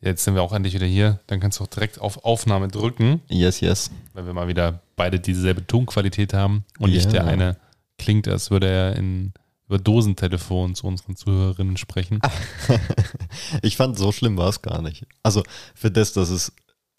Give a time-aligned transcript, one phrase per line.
[0.00, 1.20] Jetzt sind wir auch endlich wieder hier.
[1.26, 3.90] Dann kannst du auch direkt auf Aufnahme drücken, Yes, yes.
[4.12, 7.10] weil wir mal wieder beide dieselbe Tonqualität haben und nicht Ja.
[7.12, 7.56] der eine
[7.98, 9.32] klingt, als würde er in,
[9.66, 12.20] über Dosentelefon zu unseren Zuhörerinnen sprechen.
[13.62, 15.06] Ich fand, so schlimm war es gar nicht.
[15.22, 15.42] Also
[15.74, 16.52] für das, dass es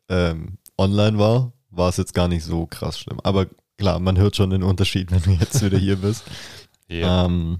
[0.09, 3.20] ähm, online war, war es jetzt gar nicht so krass schlimm.
[3.23, 3.45] Aber
[3.77, 6.23] klar, man hört schon den Unterschied, wenn du jetzt wieder hier bist.
[6.91, 7.25] Ja.
[7.25, 7.59] Ähm,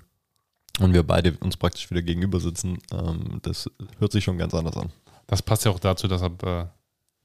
[0.80, 2.80] und wir beide uns praktisch wieder gegenüber sitzen.
[2.92, 3.70] Ähm, das
[4.00, 4.90] hört sich schon ganz anders an.
[5.30, 6.66] Das passt ja auch dazu, dass ab äh,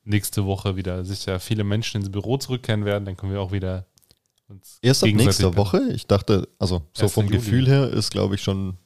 [0.04, 3.06] nächste Woche wieder sicher viele Menschen ins Büro zurückkehren werden.
[3.06, 3.86] Dann können wir auch wieder
[4.46, 5.80] uns Erst ab nächster Woche.
[5.94, 7.12] Ich dachte, also so 1.
[7.14, 7.28] vom.
[7.28, 8.76] Gefühl her ist, glaube ich, schon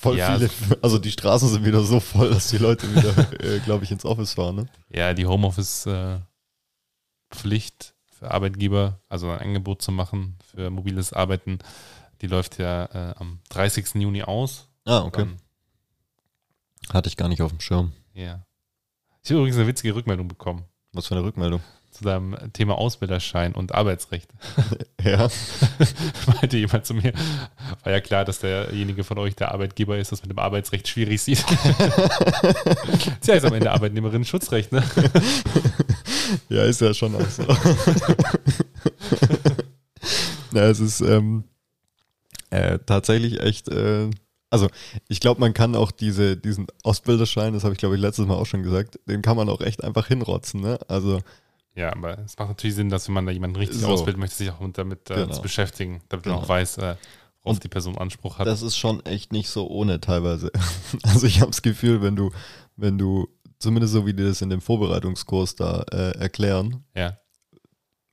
[0.00, 0.50] voll Ja, viele.
[0.82, 4.04] Also die Straßen sind wieder so voll, dass die Leute wieder, äh, glaube ich, ins
[4.04, 4.56] Office fahren.
[4.56, 4.66] Ne?
[4.90, 11.60] Ja, die Homeoffice-Pflicht für Arbeitgeber, also ein Angebot zu machen für mobiles Arbeiten,
[12.22, 13.94] die läuft ja äh, am 30.
[13.94, 14.66] Juni aus.
[14.84, 15.26] Ah, okay.
[15.26, 15.36] Dann,
[16.92, 17.92] Hatte ich gar nicht auf dem Schirm.
[18.14, 18.44] ja.
[19.24, 21.62] Ich habe übrigens eine witzige Rückmeldung bekommen Was für eine Rückmeldung.
[21.92, 24.30] zu deinem Thema Ausbilderschein und Arbeitsrecht.
[25.02, 25.28] Ja.
[26.26, 27.12] Meinte jemand zu mir,
[27.82, 31.20] war ja klar, dass derjenige von euch der Arbeitgeber ist, das mit dem Arbeitsrecht schwierig
[31.20, 31.44] sieht.
[33.20, 34.82] Tja, ist am Ende Arbeitnehmerinnen-Schutzrecht, ne?
[36.48, 37.42] Ja, ist ja schon auch so.
[40.54, 41.44] ja, es ist ähm,
[42.48, 44.08] äh, tatsächlich echt, äh,
[44.54, 44.68] also
[45.08, 48.34] ich glaube, man kann auch diese, diesen Ausbilderschein, das habe ich glaube ich letztes Mal
[48.36, 50.78] auch schon gesagt, den kann man auch echt einfach hinrotzen, ne?
[50.88, 51.20] Also
[51.74, 53.88] Ja, aber es macht natürlich Sinn, dass wenn man da jemanden richtig So.
[53.88, 55.32] ausbildet, möchte sich auch damit äh, Genau.
[55.34, 56.44] zu beschäftigen, damit man Genau.
[56.44, 56.96] auch weiß, äh,
[57.42, 58.46] worauf die Person Anspruch hat.
[58.46, 60.50] das ist schon echt nicht so ohne teilweise.
[61.02, 62.30] Also ich habe das Gefühl, wenn du,
[62.76, 67.18] wenn du, zumindest so wie die das in dem Vorbereitungskurs da äh, erklären, ja.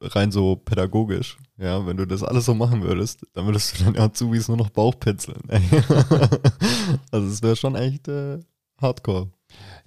[0.02, 4.00] Rein so pädagogisch, ja, wenn du das alles so machen würdest, dann würdest du deine
[4.00, 5.42] Azubis nur noch Bauchpinseln.
[5.50, 5.62] ey.
[7.12, 8.40] also es wäre schon echt äh,
[8.82, 9.30] hardcore.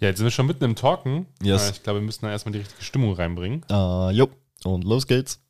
[0.01, 1.27] ja, jetzt sind wir schon mitten im Talken.
[1.43, 1.69] Yes.
[1.69, 3.65] Äh, ich glaube, wir müssen da erstmal die richtige Stimmung reinbringen.
[3.71, 4.29] Uh, jo,
[4.65, 5.41] und los geht's.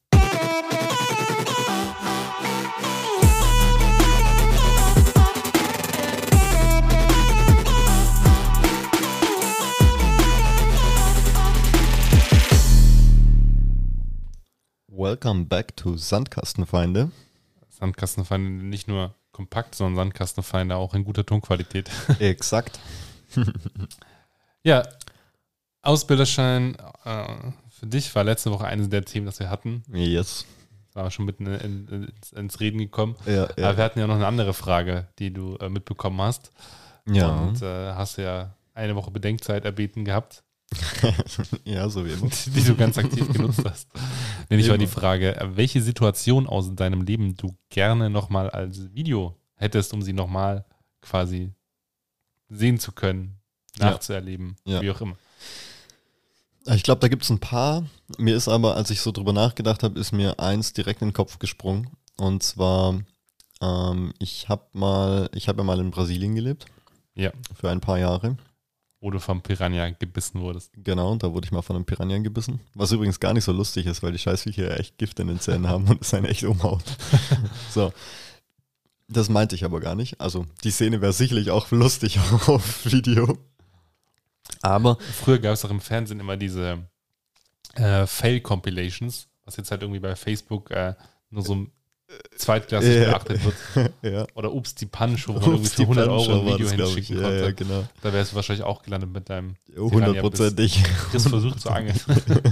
[15.15, 17.13] Welcome back to Sandkastenfeinde.
[17.69, 21.89] Sandkastenfeinde nicht nur kompakt, sondern Sandkastenfeinde auch in guter Tonqualität.
[22.19, 22.81] Exakt.
[24.65, 24.83] ja,
[25.83, 27.27] Ausbilderschein äh,
[27.71, 29.85] für dich war letzte Woche eines der Themen, das wir hatten.
[29.93, 30.47] Yes.
[30.95, 33.15] War schon mitten in, in, ins, Reden gekommen.
[33.25, 33.77] Ja, Aber ja.
[33.77, 36.51] wir hatten ja noch eine andere Frage, die du äh, mitbekommen hast.
[37.07, 37.29] ja.
[37.29, 40.43] Und äh, hast ja eine Woche Bedenkzeit erbeten gehabt,
[41.65, 42.29] ja, so wie immer.
[42.47, 43.89] die du ganz aktiv genutzt hast.
[44.51, 44.87] Nämlich war die.
[44.87, 50.65] Frage, welche Situation aus deinem Leben du gerne nochmal als Video hättest, um sie nochmal
[51.01, 51.53] quasi
[52.49, 53.37] sehen zu können,
[53.79, 53.91] Ja.
[53.91, 54.81] nachzuerleben, Ja.
[54.83, 55.17] wie auch immer.
[56.67, 57.85] Ich glaube, da gibt es ein paar.
[58.19, 61.15] Mir ist aber, als ich so drüber nachgedacht habe, ist mir eins direkt in den
[61.15, 61.91] Kopf gesprungen.
[62.17, 63.01] Und zwar,
[63.61, 66.65] ähm, ich habe mal, ich habe ja mal in Brasilien gelebt
[67.15, 68.37] Ja, für ein paar Jahre.
[69.05, 70.73] Wo du vom Piranha gebissen wurdest.
[70.83, 72.61] Genau, da wurde ich mal von einem Piranha gebissen.
[72.73, 75.39] Was übrigens gar nicht so lustig ist, weil die Scheißviecher ja echt Gift in den
[75.39, 76.85] Zähnen haben und es einen echt umhaut.
[77.71, 77.93] so.
[79.07, 80.23] Das meinte ich aber gar nicht.
[80.23, 83.37] Also, die Szene wäre sicherlich auch lustig auf Video.
[84.63, 86.89] Aber Früher gab es auch im Fernsehen immer diese
[87.75, 90.95] äh, Fail-Compilations, was jetzt halt irgendwie bei Facebook äh,
[91.29, 91.67] nur so
[92.37, 93.05] zweitklassig Ja.
[93.11, 93.55] beachtet wird.
[94.03, 94.27] ja.
[94.35, 97.17] Oder Ups, die Punch, wo Ups, für die 100 Punch Euro ein Video das, hinschicken
[97.21, 97.55] Ja, konnte.
[97.55, 97.85] genau.
[98.03, 100.83] Da wärst du wahrscheinlich auch gelandet mit deinem Hundertprozentig.
[101.11, 101.99] Chris versucht zu angeln.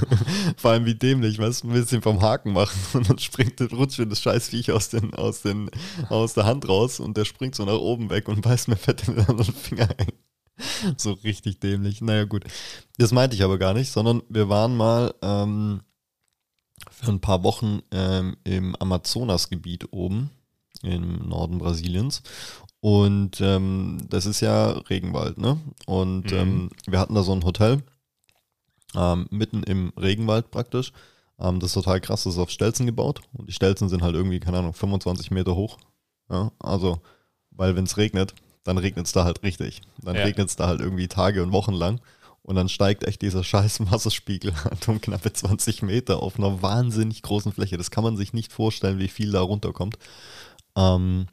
[0.57, 3.99] Vor allem wie dämlich, weißt du, ein bisschen vom Haken machen und dann springt, rutscht
[3.99, 5.71] mir das scheiß Viech aus, den, aus, den,
[6.09, 9.07] aus der Hand raus und der springt so nach oben weg und beißt mir fett
[9.07, 10.13] in den anderen Finger ein.
[10.97, 12.01] So richtig dämlich.
[12.01, 12.45] Naja, gut.
[12.99, 15.81] Das meinte ich aber gar nicht, sondern wir waren mal ähm,
[16.91, 20.31] für ein paar Wochen ähm, im Amazonasgebiet oben
[20.83, 22.23] im Norden Brasiliens.
[22.81, 25.61] Und ähm, das ist ja Regenwald, ne?
[25.87, 26.39] Und Mhm.
[26.39, 27.83] ähm, wir hatten da so ein Hotel
[28.95, 30.93] ähm, mitten im Regenwald praktisch.
[31.39, 33.23] Ähm, das ist total krass, das ist auf Stelzen gebaut.
[33.33, 35.79] Und die Stelzen sind halt irgendwie, keine Ahnung, 25 Meter hoch.
[36.31, 37.01] Ja, also,
[37.51, 39.83] weil wenn es regnet, dann regnet es da halt richtig.
[40.03, 40.25] Dann Ja.
[40.25, 42.01] regnet es da halt irgendwie Tage und Wochen lang.
[42.45, 47.23] Und dann steigt echt dieser scheiß Wasserspiegel halt um knappe 20 Meter auf einer wahnsinnig
[47.23, 47.77] großen Fläche.
[47.77, 49.97] Das kann man sich nicht vorstellen, wie viel da runterkommt.
[50.77, 51.29] Ähm,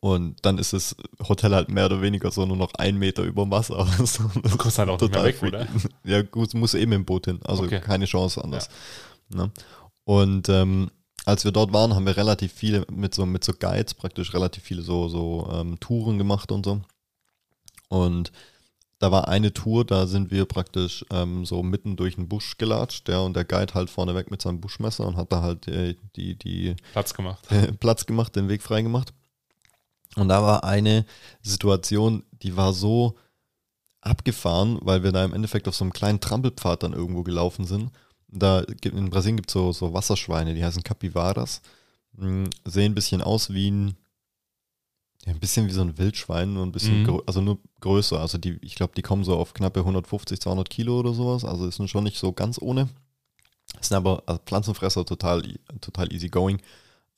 [0.00, 0.94] und dann ist das
[1.28, 3.86] Hotel halt mehr oder weniger so nur noch ein Meter über Wasser.
[3.98, 5.66] Also, Du kommst halt auch nicht mehr weg, oder?
[5.66, 5.88] freaky.
[6.04, 7.40] Ja, gut, muss eben im Boot hin.
[7.44, 7.80] Also Okay.
[7.80, 8.68] keine Chance anders.
[9.30, 9.50] Ne?
[10.04, 10.90] Und ähm,
[11.24, 14.62] als wir dort waren, haben wir relativ viele mit so, mit so Guides praktisch relativ
[14.62, 16.80] viele so, so ähm, Touren gemacht und so.
[17.88, 18.30] Und
[18.98, 23.06] da war eine Tour, da sind wir praktisch ähm, so mitten durch den Busch gelatscht,
[23.06, 26.36] der und der Guide halt vorneweg mit seinem Buschmesser und hat da halt äh, die,
[26.36, 27.46] die Platz gemacht.
[27.80, 29.12] Platz gemacht, den Weg frei gemacht.
[30.16, 31.04] Und da war eine
[31.42, 33.16] Situation, die war so
[34.00, 37.90] abgefahren, weil wir da im Endeffekt auf so einem kleinen Trampelpfad dann irgendwo gelaufen sind.
[38.28, 41.62] Da gibt, in Brasilien gibt es so, so Wasserschweine, die heißen Capivaras.
[42.16, 43.96] Hm, Sehen ein bisschen aus wie ein,
[45.26, 47.22] ja, ein bisschen wie so ein Wildschwein, nur ein bisschen, Mhm.
[47.26, 48.18] also nur größer.
[48.20, 51.44] Also die, ich glaube, die kommen so auf knappe 150, 200 Kilo oder sowas.
[51.44, 52.88] Also ist schon nicht so ganz ohne.
[53.80, 55.42] Sind aber also Pflanzenfresser total,
[55.80, 56.60] total easy going.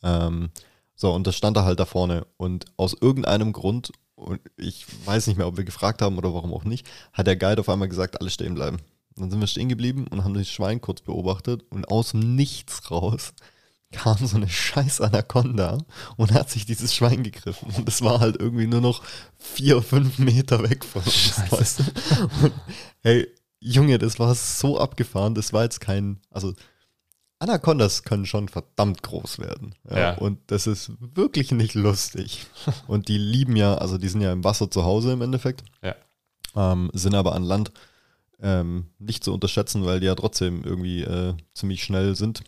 [0.02, 0.50] Ähm,
[0.97, 2.26] so, und das stand da halt da vorne.
[2.37, 6.52] Und aus irgendeinem Grund, und ich weiß nicht mehr, ob wir gefragt haben oder warum
[6.52, 8.79] auch nicht, hat der Guide auf einmal gesagt, alle stehen bleiben.
[9.17, 12.91] Dann sind wir stehen geblieben und haben das Schwein kurz beobachtet und aus dem Nichts
[12.91, 13.32] raus
[13.93, 15.79] kam so eine scheiß Anaconda
[16.17, 17.73] und hat sich dieses Schwein gegriffen.
[17.77, 19.03] Und das war halt irgendwie nur noch
[19.37, 21.85] vier, fünf Meter weg von uns, weißt du?
[22.45, 22.53] Und,
[23.03, 23.29] hey,
[23.59, 26.55] Junge, das war so abgefahren, das war jetzt kein, also
[27.41, 29.75] Anacondas können schon verdammt groß werden.
[29.89, 30.15] Ja, Ja.
[30.19, 32.47] Und das ist wirklich nicht lustig.
[32.87, 35.65] Und die lieben ja, also die sind ja im Wasser zu Hause im Endeffekt.
[35.83, 35.95] Ja.
[36.55, 37.73] Ähm, sind aber an Land
[38.43, 42.43] ähm, nicht zu unterschätzen, weil die ja trotzdem irgendwie äh, ziemlich schnell sind.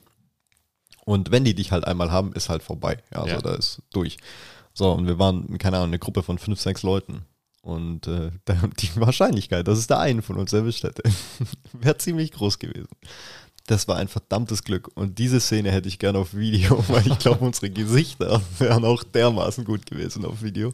[1.05, 2.99] Und wenn die dich halt einmal haben, ist halt vorbei.
[3.13, 3.41] Ja, also Ja.
[3.43, 4.19] da ist durch.
[4.75, 7.23] So, und wir waren, keine Ahnung, eine Gruppe von fünf, sechs Leuten.
[7.61, 8.31] Und äh,
[8.81, 11.03] die Wahrscheinlichkeit, dass es da einen von uns erwischt hätte,
[11.73, 12.89] wäre ziemlich groß gewesen.
[13.67, 14.91] Das war ein verdammtes Glück.
[14.95, 19.03] Und diese Szene hätte ich gerne auf Video, weil ich glaube, unsere Gesichter wären auch
[19.05, 20.73] dermaßen gut gewesen auf Video.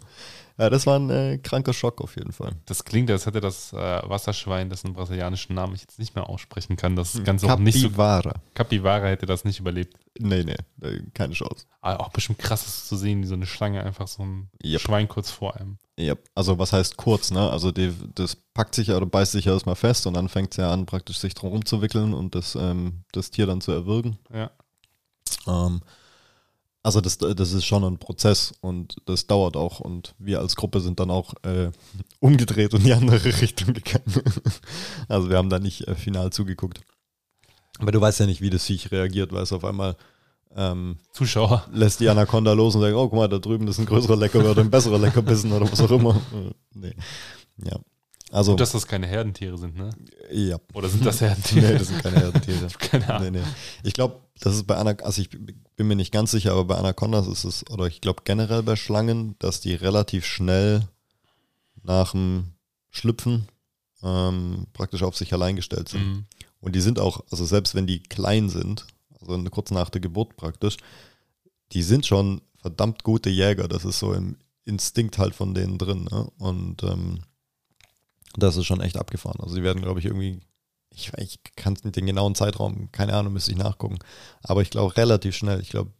[0.58, 2.50] Ja, das war ein äh, kranker Schock auf jeden Fall.
[2.66, 6.76] Das klingt, als hätte das äh, Wasserschwein, dessen brasilianischen Namen ich jetzt nicht mehr aussprechen
[6.76, 7.86] kann, das Ganze auch nicht so.
[7.88, 8.34] Capivara.
[8.54, 9.96] Capivara hätte das nicht überlebt.
[10.18, 10.56] Nee, nee,
[10.86, 11.66] äh, keine Chance.
[11.80, 14.80] Aber auch bestimmt krass ist zu sehen, wie so eine Schlange einfach so ein Yep.
[14.80, 15.78] Schwein kurz vor einem.
[15.96, 17.48] Ja, also was heißt kurz, ne?
[17.50, 20.50] Also die, das packt sich ja oder beißt sich ja erstmal fest und dann fängt
[20.50, 24.18] es ja an, praktisch sich drum rumzuwickeln und das, ähm, das Tier dann zu erwürgen.
[24.32, 24.50] Ja.
[25.46, 25.82] Ähm,
[26.88, 30.80] also das, das ist schon ein Prozess und das dauert auch und wir als Gruppe
[30.80, 31.70] sind dann auch äh,
[32.18, 34.22] umgedreht und in die andere Richtung gegangen.
[35.08, 36.80] also wir haben da nicht äh, final zugeguckt.
[37.78, 39.96] Aber du weißt ja nicht, wie das Viech reagiert, weil es auf einmal
[40.56, 41.66] ähm, Zuschauer.
[41.72, 44.50] lässt die Anaconda los und sagt, oh, guck mal, da drüben ist ein größerer Leckerbissen
[44.50, 46.20] oder ein besserer Leckerbissen oder was auch immer.
[46.74, 46.94] Nee.
[47.64, 47.78] Ja.
[48.30, 49.90] Also, Gut, dass das keine Herdentiere sind, ne?
[50.30, 50.58] ja.
[50.74, 51.72] Oder sind das Herdentiere?
[51.72, 52.68] Nee, das sind keine Herdentiere.
[52.78, 53.32] keine Ahnung.
[53.32, 53.46] Nee, nee.
[53.84, 56.76] Ich glaube, das ist bei Anacondas, also ich bin mir nicht ganz sicher, aber bei
[56.76, 60.88] Anacondas ist es, oder ich glaube generell bei Schlangen, dass die relativ schnell
[61.82, 62.52] nach dem
[62.90, 63.48] Schlüpfen
[64.02, 66.06] ähm, praktisch auf sich allein gestellt sind.
[66.06, 66.26] Mhm.
[66.60, 68.86] Und die sind auch, also selbst wenn die klein sind,
[69.20, 70.76] also kurz nach der Geburt praktisch,
[71.72, 73.68] die sind schon verdammt gute Jäger.
[73.68, 76.08] Das ist so im Instinkt halt von denen drin.
[76.10, 76.30] Ne?
[76.38, 77.20] Und ähm,
[78.36, 79.40] das ist schon echt abgefahren.
[79.40, 80.40] Also sie werden, glaube ich, irgendwie,
[80.90, 83.98] ich, ich kann den genauen Zeitraum, keine Ahnung, müsste ich nachgucken.
[84.42, 85.92] Aber ich glaube relativ schnell, ich glaube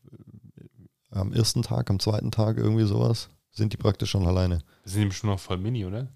[1.11, 4.61] am ersten Tag, am zweiten Tag irgendwie sowas, sind die praktisch schon alleine.
[4.85, 6.09] Sind eben schon noch voll mini, oder?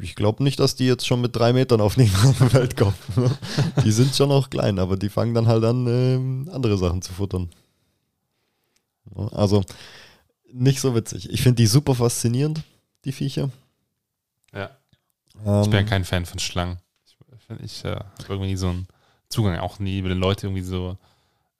[0.00, 2.10] Ich glaube nicht, dass die jetzt schon mit drei Metern auf die
[2.54, 2.94] Welt kommen.
[3.84, 7.12] Die sind schon noch klein, aber die fangen dann halt an, ähm, andere Sachen zu
[7.12, 7.50] futtern.
[9.14, 9.62] Also
[10.50, 11.28] nicht so witzig.
[11.30, 12.62] Ich finde die super faszinierend,
[13.04, 13.50] die Viecher.
[15.44, 16.78] Ähm, Ich bin ja kein Fan von Schlangen.
[17.04, 17.16] Ich,
[17.62, 18.86] ich äh, habe irgendwie nie so einen
[19.28, 20.96] Zugang, auch nie, wenn Leute irgendwie so.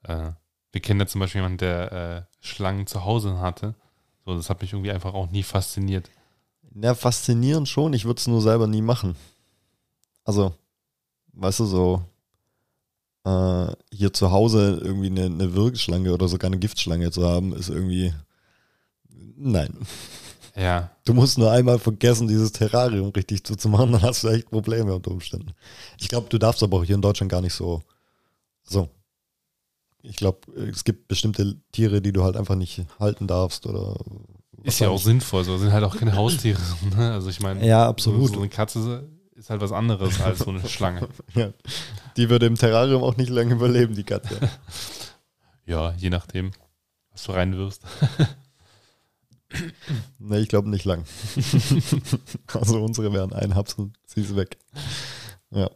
[0.03, 0.31] Äh,
[0.71, 3.75] wir kennen ja zum Beispiel jemanden, der äh, Schlangen zu Hause hatte.
[4.25, 6.09] So, das hat mich irgendwie einfach auch nie fasziniert.
[6.75, 7.93] Ja, faszinierend schon.
[7.93, 9.15] Ich würde es nur selber nie machen.
[10.23, 10.55] Also,
[11.33, 12.05] weißt du, so
[13.25, 17.69] äh, hier zu Hause irgendwie eine, eine Wirkschlange oder sogar eine Giftschlange zu haben, ist
[17.69, 18.13] irgendwie.
[19.35, 19.77] Nein.
[20.55, 24.93] Ja, Du musst nur einmal vergessen, dieses Terrarium richtig zuzumachen, dann hast du echt Probleme
[24.93, 25.51] unter Umständen.
[25.99, 27.81] Ich glaube, du darfst aber auch hier in Deutschland gar nicht so.
[28.63, 28.89] So.
[30.03, 33.95] Ich glaube, es gibt bestimmte Tiere, die du halt einfach nicht halten darfst oder.
[34.63, 35.43] ist ja auch sinnvoll.
[35.43, 36.59] So sind halt auch keine Haustiere.
[36.97, 37.13] Ne?
[37.13, 38.27] Also ich meine, Ja, absolut.
[38.27, 41.07] So, so eine Katze ist halt was anderes als so eine Schlange.
[41.33, 41.51] Ja.
[42.15, 44.37] Die würde im Terrarium auch nicht lange überleben, die Katze.
[45.65, 46.51] Ja, je nachdem,
[47.13, 47.81] was du reinwirfst.
[50.19, 51.03] ne, ich glaube nicht lang.
[52.53, 54.57] also unsere wären ein Haps und sie ist weg.
[55.51, 55.69] Ja.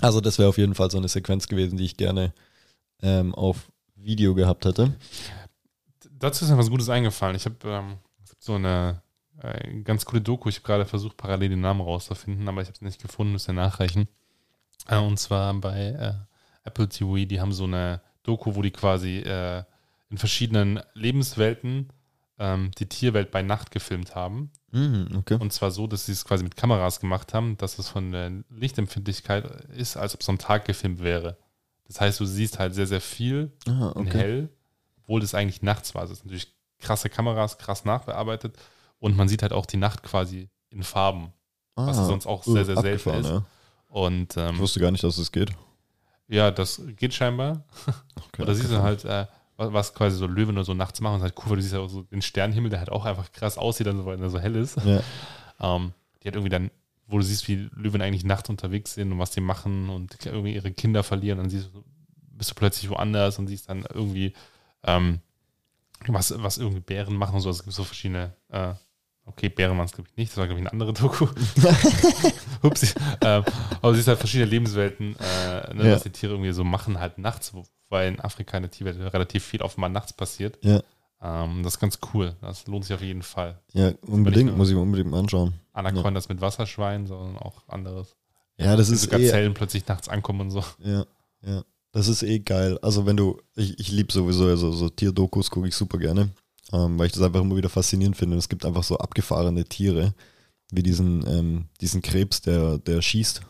[0.00, 2.32] Also das wäre auf jeden Fall so eine Sequenz gewesen, die ich gerne
[3.02, 4.94] ähm, auf Video gehabt hätte.
[6.10, 7.36] Dazu ist mir was Gutes eingefallen.
[7.36, 7.96] Ich habe ähm,
[8.38, 9.02] so eine
[9.42, 10.48] äh, ganz coole Doku.
[10.48, 13.46] Ich habe gerade versucht, parallel den Namen rauszufinden, aber ich habe es nicht gefunden, muss
[13.46, 14.08] ja nachreichen.
[14.88, 16.14] Äh, und zwar bei äh,
[16.64, 17.16] Apple TV.
[17.24, 19.62] Die haben so eine Doku, wo die quasi äh,
[20.10, 21.90] in verschiedenen Lebenswelten
[22.38, 24.50] ähm, die Tierwelt bei Nacht gefilmt haben.
[24.72, 25.38] Mhm, okay.
[25.40, 28.30] Und zwar so, dass sie es quasi mit Kameras gemacht haben, dass es von der
[28.50, 31.36] Lichtempfindlichkeit ist, als ob es am Tag gefilmt wäre.
[31.86, 34.18] Das heißt, du siehst halt sehr, sehr viel Ah, in okay.
[34.18, 34.48] hell,
[35.02, 36.02] obwohl das eigentlich nachts war.
[36.02, 38.56] Das ist natürlich krasse Kameras, krass nachbearbeitet.
[38.98, 41.32] Und man sieht halt auch die Nacht quasi in Farben,
[41.74, 43.28] was Ah, sonst auch sehr, sehr selten ist.
[43.28, 43.44] Ja.
[43.88, 45.52] Und Ich ähm, wusste gar nicht, dass es geht.
[46.28, 47.64] ja, das geht scheinbar.
[48.16, 49.26] Okay, Oder siehst du halt, äh,
[49.56, 51.16] was, quasi so Löwen oder so nachts machen.
[51.16, 53.32] Und halt cool, weil du siehst ja auch so den Sternenhimmel, der halt auch einfach
[53.32, 54.76] krass aussieht, dann so, weil er so hell ist.
[54.84, 55.00] Ja.
[55.60, 56.70] Ähm, die hat irgendwie dann,
[57.06, 60.54] wo du siehst, wie Löwen eigentlich nachts unterwegs sind und was die machen und irgendwie
[60.54, 61.84] ihre Kinder verlieren, dann siehst du,
[62.32, 64.34] bist du plötzlich woanders und siehst dann irgendwie,
[64.82, 65.20] ähm,
[66.06, 67.48] was, was irgendwie Bären machen und so.
[67.48, 68.74] Also es gibt so verschiedene, äh,
[69.26, 71.26] okay, Bären waren es, glaube ich, nicht, das war, glaube ich, eine andere Doku.
[72.62, 72.86] Upsi.
[73.22, 73.44] ähm,
[73.82, 75.92] aber du siehst halt verschiedene Lebenswelten, äh, ne, Ja.
[75.94, 77.52] was die Tiere irgendwie so machen, halt nachts,
[77.88, 80.58] weil in Afrika in der Tierwelt relativ viel offenbar nachts passiert.
[80.64, 80.80] Ja.
[81.22, 82.34] Ähm, das ist ganz cool.
[82.40, 83.60] Das lohnt sich auf jeden Fall.
[83.72, 85.54] Ja, unbedingt, nur- muss ich mir unbedingt mal anschauen.
[85.72, 88.16] Anacondas mit Wasserschwein, sondern auch anderes.
[88.58, 90.64] Ja, das ist eh, Gazellen plötzlich nachts ankommen und so.
[90.84, 91.04] ja,
[91.42, 91.62] ja.
[91.92, 92.78] Das ist eh geil.
[92.82, 96.28] Also wenn du, ich, ich liebe sowieso also so Tierdokus, gucke ich super gerne,
[96.72, 98.34] ähm, weil ich das einfach immer wieder faszinierend finde.
[98.34, 100.14] Und es gibt einfach so abgefahrene Tiere,
[100.72, 103.40] wie diesen, ähm, diesen Krebs, der, der schießt.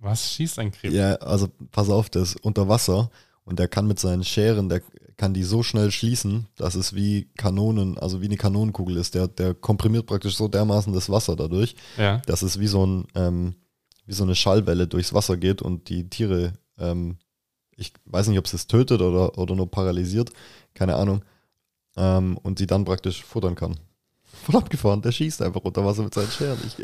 [0.00, 0.94] Was schießt ein Krebs?
[0.94, 3.10] Ja, also pass auf, der ist unter Wasser
[3.44, 4.80] und der kann mit seinen Scheren, der
[5.16, 9.14] kann die so schnell schließen, dass es wie Kanonen, also wie eine Kanonenkugel ist.
[9.16, 12.18] Der, der komprimiert praktisch so dermaßen das Wasser dadurch, Ja.
[12.26, 13.54] dass es wie so ein, ähm,
[14.06, 17.18] wie so eine Schallwelle durchs Wasser geht und die Tiere, ähm,
[17.76, 20.30] ich weiß nicht, ob es es tötet oder, oder nur paralysiert,
[20.74, 21.22] keine Ahnung,
[21.98, 23.78] ähm, und sie dann praktisch futtern kann.
[24.44, 26.58] Voll abgefahren, der schießt einfach unter Wasser mit seinen Scheren.
[26.66, 26.76] Ich,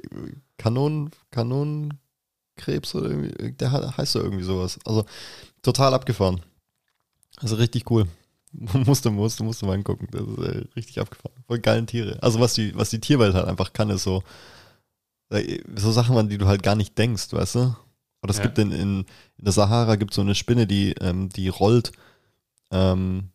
[0.59, 4.79] Kanonen, Kanonenkrebs oder irgendwie, der he- heißt ja irgendwie sowas.
[4.85, 5.05] Also
[5.63, 6.41] total abgefahren.
[7.37, 8.07] Also richtig cool.
[8.53, 10.09] musste, musste, musste mal angucken.
[10.11, 11.35] Das ist äh, richtig abgefahren.
[11.47, 12.19] Voll geilen Tiere.
[12.23, 14.23] Also was die, was die Tierwelt halt einfach kann, ist so,
[15.31, 17.77] äh, so Sachen, an die du halt gar nicht denkst, weißt du?
[18.23, 18.45] Oder es Ja.
[18.45, 18.99] gibt in, in,
[19.39, 21.93] in der Sahara gibt so eine Spinne, die, ähm, die rollt,
[22.71, 23.29] ähm,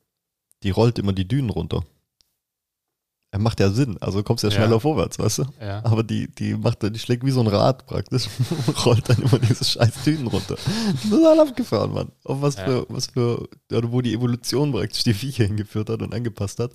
[0.64, 1.84] die rollt immer die Dünen runter.
[3.32, 4.56] Er macht ja Sinn, also kommst ja Ja.
[4.56, 5.44] schneller vorwärts, weißt du?
[5.62, 5.86] Ja.
[5.86, 8.28] Aber die, die macht, die schlägt wie so ein Rad praktisch,
[8.86, 10.56] rollt dann immer diese scheiß Dünen runter.
[11.08, 12.12] Total abgefahren, Mann.
[12.24, 12.66] Auf was Ja.
[12.66, 16.72] für, was für, oder wo die Evolution praktisch die Viecher hingeführt hat und angepasst hat.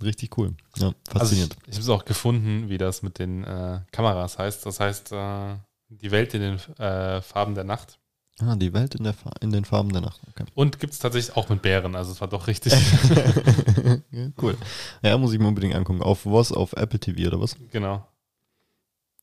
[0.00, 0.54] Richtig cool.
[0.76, 1.54] Ja, faszinierend.
[1.56, 4.64] Also ich ich habe es auch gefunden, wie das mit den äh, Kameras heißt.
[4.64, 5.56] Das heißt, äh,
[5.88, 7.98] die Welt in den äh, Farben der Nacht.
[8.40, 10.20] Ah, die Welt in, der, Fa- in den Farben der Nacht.
[10.30, 10.44] Okay.
[10.54, 11.94] Und gibt es tatsächlich auch mit Bären.
[11.96, 12.72] Also es war doch richtig.
[14.42, 14.56] cool.
[15.02, 16.02] Ja, muss ich mir unbedingt angucken.
[16.02, 16.52] Auf was?
[16.52, 17.56] Auf Apple TV oder was?
[17.70, 18.06] genau.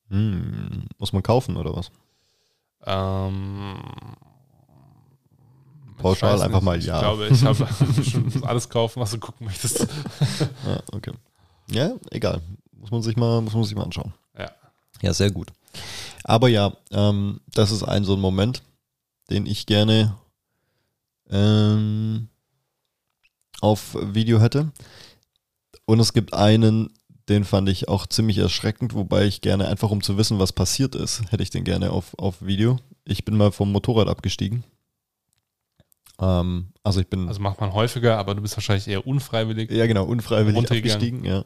[0.10, 1.90] Hm, muss man kaufen oder was?
[2.86, 3.76] Ähm,
[5.98, 7.00] Pauschal ich einfach mal ich ja.
[7.00, 7.66] glaube, ich habe
[8.04, 9.80] schon alles kaufen, was du gucken möchtest.
[9.80, 11.14] Ja, okay.
[11.72, 12.42] Ja, egal.
[12.78, 14.14] Muss man sich mal, muss man sich mal anschauen.
[14.38, 14.52] Ja.
[15.02, 15.52] Ja, sehr gut.
[16.26, 18.62] Aber ja, ähm, das ist ein so ein Moment,
[19.30, 20.18] den ich gerne
[21.30, 22.30] ähm,
[23.62, 24.72] auf Video hätte.
[25.86, 26.90] Und es gibt einen,
[27.30, 30.96] den fand ich auch ziemlich erschreckend, wobei ich gerne einfach, um zu wissen, was passiert
[30.96, 32.78] ist, hätte ich den gerne auf, auf Video.
[33.06, 34.64] Ich bin mal vom Motorrad abgestiegen.
[36.20, 39.72] Ähm, also ich bin Also macht man häufiger, aber du bist wahrscheinlich eher unfreiwillig.
[39.72, 41.44] ja, genau, unfreiwillig abgestiegen, ja.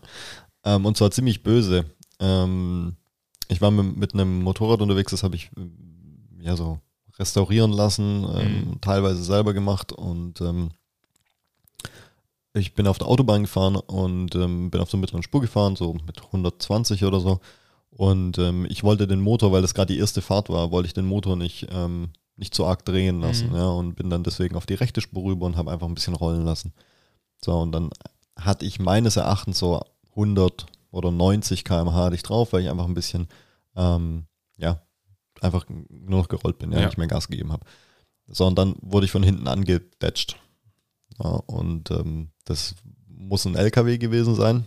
[0.64, 1.86] Ähm, und zwar ziemlich böse.
[2.20, 2.96] Ähm,
[3.48, 5.50] ich war mit, mit einem Motorrad unterwegs, das habe ich
[6.40, 6.80] ja so
[7.20, 8.82] restaurieren lassen, ähm, Mhm.
[8.82, 10.70] teilweise selber gemacht und ähm,
[12.54, 15.94] ich bin auf der Autobahn gefahren und ähm, bin auf der mittleren Spur gefahren, so
[16.06, 17.40] mit 120 oder so.
[17.92, 20.94] Und ähm, ich wollte den Motor, weil das gerade die erste Fahrt war, wollte ich
[20.94, 23.50] den Motor nicht, ähm, nicht so arg drehen lassen.
[23.50, 23.56] Mhm.
[23.56, 26.16] Ja, und bin dann deswegen auf die rechte Spur rüber und habe einfach ein bisschen
[26.16, 26.74] rollen lassen.
[27.44, 27.90] So, und dann
[28.36, 29.82] hatte ich meines Erachtens so
[30.16, 33.28] 100 oder 90 km/h hatte ich drauf, weil ich einfach ein bisschen,
[33.76, 34.26] ähm,
[34.58, 34.82] ja,
[35.42, 36.86] einfach nur noch gerollt bin, ja, Ja.
[36.86, 37.66] nicht mehr Gas gegeben habe.
[38.28, 40.38] So, und dann wurde ich von hinten angedetscht.
[41.24, 42.76] Ja, und ähm, das
[43.08, 44.66] muss ein LKW gewesen sein.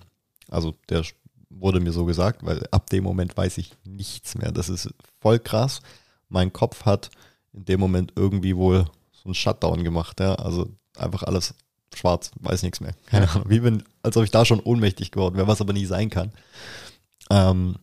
[0.49, 1.05] Also der
[1.51, 4.51] wurde mir so gesagt, weil ab dem Moment weiß ich nichts mehr.
[4.53, 4.89] Das ist
[5.21, 5.81] voll krass.
[6.29, 7.11] Mein Kopf hat
[7.53, 10.21] in dem Moment irgendwie wohl so einen Shutdown gemacht.
[10.21, 10.35] Ja?
[10.37, 11.55] Also einfach alles
[11.95, 12.95] schwarz, weiß nichts mehr.
[13.07, 13.45] Keine Ahnung.
[13.51, 16.33] Wie wenn, als ob ich da schon ohnmächtig geworden wäre, was aber nie sein kann.
[17.31, 17.77] Ähm,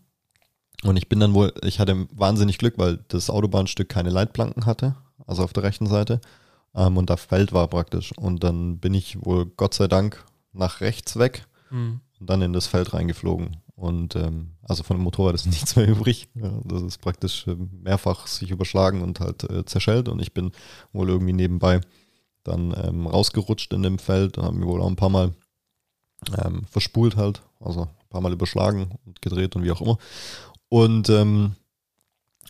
[0.84, 4.96] und ich bin dann wohl, ich hatte wahnsinnig Glück, weil das Autobahnstück keine Leitplanken hatte,
[5.26, 6.22] also auf der rechten Seite.
[6.76, 8.12] Ähm, und da Feld war praktisch.
[8.18, 12.00] Und dann bin ich wohl Gott sei Dank nach rechts weg Mhm.
[12.20, 13.58] und dann in das Feld reingeflogen.
[13.76, 16.30] Und ähm, also von dem Motorrad ist nichts mehr übrig.
[16.36, 20.08] Ja, das ist praktisch ähm, mehrfach sich überschlagen und halt äh, zerschellt.
[20.10, 20.52] Und ich bin
[20.94, 21.82] wohl irgendwie nebenbei
[22.44, 25.34] dann ähm, rausgerutscht in dem Feld und habe mir wohl auch ein paar Mal
[26.44, 29.98] ähm, verspult halt, also ein paar Mal überschlagen und gedreht und wie auch immer.
[30.70, 31.56] Und ähm,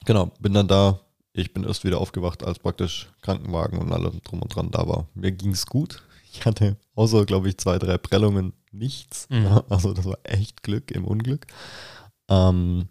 [0.05, 0.99] genau, bin dann da.
[1.33, 5.07] Ich bin erst wieder aufgewacht, als praktisch Krankenwagen und alle drum und dran da war.
[5.13, 6.01] Mir ging es gut.
[6.33, 9.27] Ich hatte außer, glaube ich, zwei, drei Prellungen nichts.
[9.29, 9.61] Mhm.
[9.69, 11.45] Also das war echt Glück im Unglück.
[12.27, 12.87] Ähm,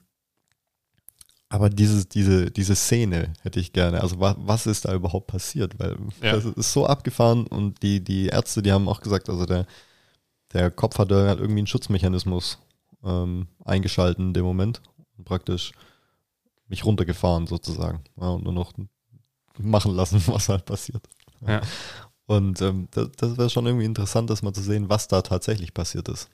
[1.49, 4.01] aber dieses, diese, diese Szene hätte ich gerne.
[4.01, 5.79] Also was, was ist da überhaupt passiert?
[5.79, 6.33] Weil Ja.
[6.33, 9.67] das ist so abgefahren und die, die Ärzte, die haben auch gesagt, also der,
[10.53, 12.59] der Kopf hatte halt irgendwie einen Schutzmechanismus
[13.05, 14.81] ähm, eingeschalten in dem Moment
[15.17, 15.73] und praktisch
[16.69, 18.03] mich runtergefahren sozusagen.
[18.21, 18.73] Ja, und nur noch
[19.59, 21.03] machen lassen, was halt passiert.
[21.47, 21.61] Ja.
[22.27, 25.75] Und ähm, das, das wäre schon irgendwie interessant, das mal zu sehen, was da tatsächlich
[25.75, 26.29] passiert ist.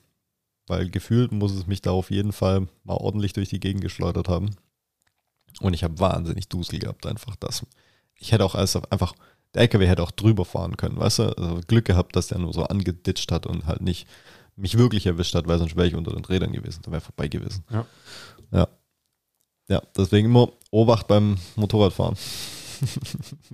[0.67, 4.27] Weil gefühlt muss es mich da auf jeden Fall mal ordentlich durch die Gegend geschleudert
[4.27, 4.55] haben.
[5.59, 7.65] Und ich habe wahnsinnig Dusel gehabt, einfach das.
[8.15, 9.13] Ich hätte auch alles einfach,
[9.53, 11.37] der LKW hätte auch drüber fahren können, weißt du?
[11.37, 14.07] Also Glück gehabt, dass der nur so angeditscht hat und halt nicht
[14.55, 17.27] mich wirklich erwischt hat, weil sonst wäre ich unter den Rädern gewesen, dann wäre vorbei
[17.27, 17.63] gewesen.
[17.71, 17.85] Ja.
[18.53, 18.67] Ja.
[19.69, 22.15] Ja, deswegen immer Obacht beim Motorradfahren.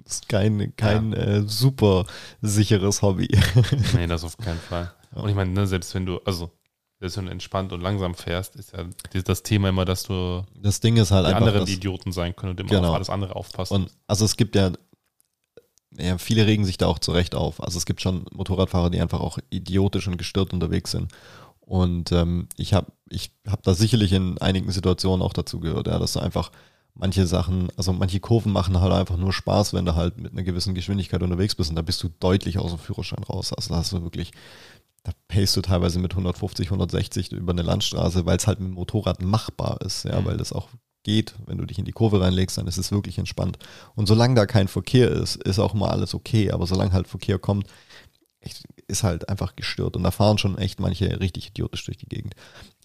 [0.05, 2.05] das ist kein, kein äh, super
[2.41, 3.27] sicheres Hobby.
[3.93, 4.91] Nee, das auf keinen Fall.
[5.15, 5.21] Ja.
[5.21, 6.49] Und ich meine, ne, selbst wenn du, also,
[6.99, 8.85] selbst wenn du entspannt und langsam fährst, ist ja
[9.23, 11.47] das Thema immer, dass du Das Ding ist halt die einfach.
[11.47, 12.89] anderen die Idioten sein können und immer Genau.
[12.89, 13.73] auf alles andere aufpassen.
[13.75, 14.71] Und also es gibt ja,
[15.97, 17.61] ja, viele regen sich da auch zurecht auf.
[17.61, 21.11] Also es gibt schon Motorradfahrer, die einfach auch idiotisch und gestört unterwegs sind.
[21.69, 25.99] Und ähm, ich habe ich hab da sicherlich in einigen Situationen auch dazu gehört, ja,
[25.99, 26.51] dass du einfach
[26.95, 30.41] manche Sachen, also manche Kurven machen halt einfach nur Spaß, wenn du halt mit einer
[30.41, 33.53] gewissen Geschwindigkeit unterwegs bist und da bist du deutlich aus dem Führerschein raus.
[33.53, 34.31] Also da hast du wirklich,
[35.03, 38.73] da pacest du teilweise mit 150, 160 über eine Landstraße, weil es halt mit dem
[38.73, 40.25] Motorrad machbar ist, ja, Mhm.
[40.25, 40.69] weil das auch
[41.03, 43.59] geht, wenn du dich in die Kurve reinlegst, dann ist es wirklich entspannt.
[43.95, 47.37] Und solange da kein Verkehr ist, ist auch mal alles okay, aber solange halt Verkehr
[47.37, 47.67] kommt,
[48.41, 49.95] echt, ist halt einfach gestört.
[49.95, 52.35] Und da fahren schon echt manche richtig idiotisch durch die Gegend.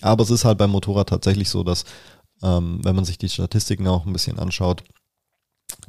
[0.01, 1.85] Aber es ist halt beim Motorrad tatsächlich so, dass,
[2.43, 4.85] ähm, wenn man sich die Statistiken auch ein bisschen anschaut,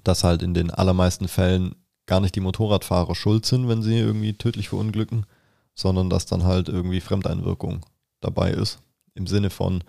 [0.03, 4.33] dass halt in den allermeisten Fällen gar nicht die Motorradfahrer schuld sind, wenn sie irgendwie
[4.33, 5.25] tödlich verunglücken,
[5.73, 7.85] sondern dass dann halt irgendwie Fremdeinwirkung
[8.21, 8.79] dabei ist.
[9.15, 9.83] Im Sinne von,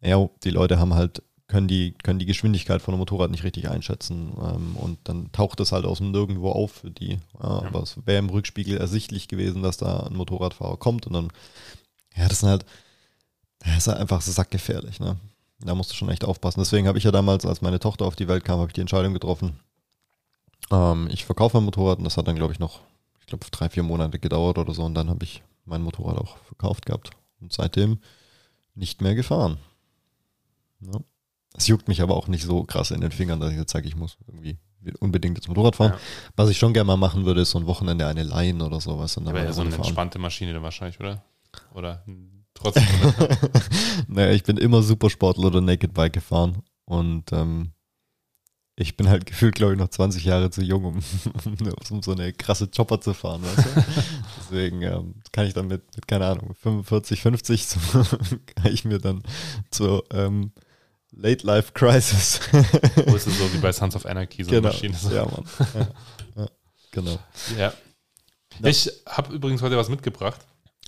[0.00, 3.68] ja, die Leute haben halt, können die, können die Geschwindigkeit von einem Motorrad nicht richtig
[3.70, 7.18] einschätzen ähm, und dann taucht es halt aus dem Nirgendwo auf für die.
[7.42, 7.62] Ja.
[7.64, 11.32] Aber es wäre im Rückspiegel ersichtlich gewesen, dass da ein Motorradfahrer kommt und dann,
[12.14, 12.66] ja, das sind halt,
[13.60, 15.16] das ist halt einfach so sackgefährlich, ne?
[15.60, 16.60] Da musst du schon echt aufpassen.
[16.60, 18.80] Deswegen habe ich ja damals, als meine Tochter auf die Welt kam, habe ich die
[18.80, 19.58] Entscheidung getroffen.
[20.70, 22.80] Ähm, ich verkaufe mein Motorrad und das hat dann, glaube ich, noch,
[23.18, 24.84] ich glaube, drei, vier Monate gedauert oder so.
[24.84, 27.98] Und dann habe ich mein Motorrad auch verkauft gehabt und seitdem
[28.76, 29.58] nicht mehr gefahren.
[30.80, 31.00] Ja.
[31.58, 33.88] Es juckt mich aber auch nicht so krass in den Fingern, dass ich jetzt sage,
[33.88, 34.58] ich muss irgendwie
[35.00, 35.92] unbedingt das Motorrad fahren.
[35.92, 35.98] Ja.
[36.36, 39.16] Was ich schon gerne mal machen würde, ist so ein Wochenende eine leihen oder sowas.
[39.16, 39.80] Und dann Aber ja, so eine fahren.
[39.80, 41.24] entspannte Maschine dann wahrscheinlich, oder?
[41.74, 42.04] Oder
[42.54, 42.84] trotzdem.
[44.08, 47.72] naja, ich bin immer Supersportler oder Naked Bike gefahren und ähm,
[48.76, 51.00] ich bin halt gefühlt, glaube ich, noch 20 Jahre zu jung, um,
[51.90, 53.84] um so eine krasse Chopper zu fahren, weißt du?
[54.38, 57.82] Deswegen ähm, kann ich dann mit, mit, keine Ahnung, 45, 50 zum,
[58.54, 59.22] kann ich mir dann
[59.70, 60.52] zur ähm,
[61.12, 62.40] Late Life Crisis.
[63.06, 64.68] Wo ist es so wie bei Sons of Anarchy, so genau.
[64.68, 64.96] eine Maschine?
[64.96, 65.10] So.
[65.10, 65.44] Ja, Mann.
[65.74, 66.48] Ja, ja,
[66.90, 67.18] genau.
[67.56, 67.72] Ja.
[68.60, 68.68] Ja.
[68.68, 70.40] Ich habe übrigens heute was mitgebracht.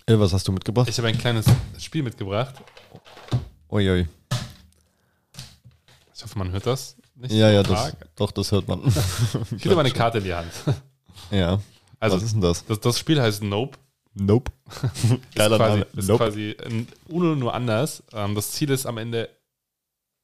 [0.06, 0.88] Äh, was hast du mitgebracht?
[0.88, 1.46] Ich habe ein kleines
[1.78, 2.54] Spiel mitgebracht.
[3.70, 4.08] Uiui.
[6.14, 7.32] Ich hoffe, man hört das nicht.
[7.32, 8.82] Ja, ja, das, doch, das hört man.
[9.56, 10.52] Ich hielt aber eine Karte in die Hand.
[11.30, 11.60] Ja.
[11.98, 12.64] Also, was ist denn das?
[12.66, 13.78] das, das Spiel heißt Nope.
[14.14, 14.50] Nope.
[15.34, 15.86] Geiler ist quasi, Name.
[15.94, 16.24] Ist Nope.
[16.24, 16.56] quasi
[17.08, 18.02] Uno nur anders.
[18.12, 19.28] Ähm, das Ziel ist am Ende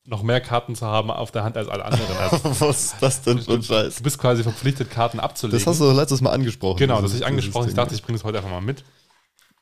[0.06, 2.16] noch mehr Karten zu haben auf der Hand als alle anderen.
[2.16, 3.96] Also, Was ist das denn für ein Scheiß?
[3.96, 5.58] du bist quasi verpflichtet, Karten abzulegen.
[5.58, 6.78] Das hast du letztes Mal angesprochen.
[6.78, 7.68] genau, das habe ich angesprochen.
[7.68, 8.84] Ich dachte, ich bringe es heute einfach mal mit.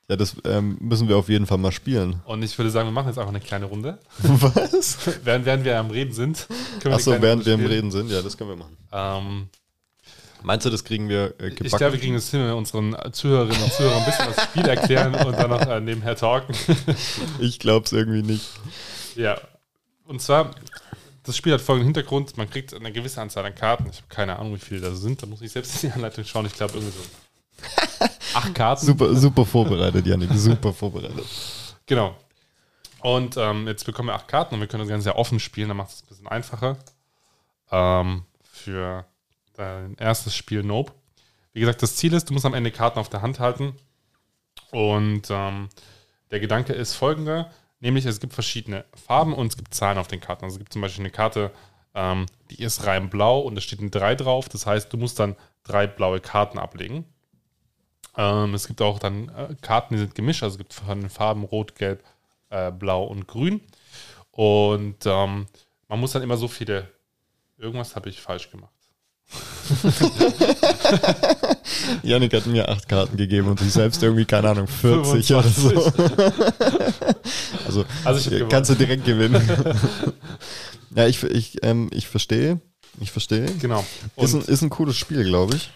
[0.09, 2.21] Ja, das ähm, müssen wir auf jeden Fall mal spielen.
[2.27, 3.99] Und ich würde sagen, wir machen jetzt einfach eine kleine Runde.
[4.19, 4.99] Was?
[5.25, 6.47] während, während wir am Reden sind,
[6.85, 7.67] Achso, während Runde wir spielen.
[7.67, 8.77] Reden sind, ja, das können wir machen.
[8.93, 9.49] Ähm,
[10.43, 11.65] Meinst du, das kriegen wir äh, gebacken?
[11.65, 14.45] ich glaube, wir kriegen es hin, wenn wir unseren Zuhörerinnen und Zuhörern ein bisschen das
[14.45, 16.55] Spiel erklären und dann noch äh, nebenher talken.
[17.41, 18.47] ich glaube es irgendwie nicht.
[19.17, 19.39] Ja.
[20.07, 20.51] Und zwar,
[21.23, 23.89] das Spiel hat folgenden Hintergrund: Man kriegt eine gewisse Anzahl an Karten.
[23.91, 25.23] Ich habe keine Ahnung, wie viele da sind.
[25.23, 26.47] Da muss ich selbst in die Anleitung schauen.
[26.47, 28.87] Ich glaube, irgendwie so acht Karten.
[28.87, 31.25] Super, super vorbereitet, Janik, super vorbereitet.
[31.87, 32.17] Genau.
[33.01, 35.69] Und ähm, jetzt bekommen wir acht Karten und wir können das Ganze ja offen spielen,
[35.69, 36.79] dann macht es ein bisschen einfacher.
[37.71, 39.05] Ähm, für
[39.55, 40.93] dein erstes Spiel Nope.
[41.53, 43.75] Wie gesagt, das Ziel ist, du musst am Ende Karten auf der Hand halten.
[44.71, 45.69] Und ähm,
[46.31, 47.51] der Gedanke ist folgender:
[47.85, 50.45] nämlich es gibt verschiedene Farben und es gibt Zahlen auf den Karten.
[50.45, 51.53] Also es gibt zum Beispiel eine Karte,
[51.95, 54.49] ähm, die ist rein blau und da steht ein 3 drauf.
[54.49, 57.05] Das heißt, du musst dann drei blaue Karten ablegen.
[58.17, 61.11] Ähm, es gibt auch dann äh, Karten, die sind gemischt, also es gibt von den
[61.11, 62.03] Farben Rot, Gelb,
[62.51, 63.61] äh, Blau und Grün.
[64.31, 65.47] Und ähm,
[65.89, 66.91] man muss dann immer so viele.
[67.59, 68.73] Irgendwas habe ich falsch gemacht.
[72.03, 75.71] Janik hat mir acht Karten gegeben und sich selbst irgendwie, keine Ahnung, 40 oder so.
[75.71, 77.17] 25.
[77.67, 79.47] Also, Also ich kannst du direkt gewinnen.
[80.95, 82.61] ja, ich, ich, ähm, ich verstehe.
[83.01, 83.47] Ich verstehe.
[83.61, 83.85] Genau.
[84.17, 85.71] Ist ein, Und ist ein cooles Spiel, glaube ich.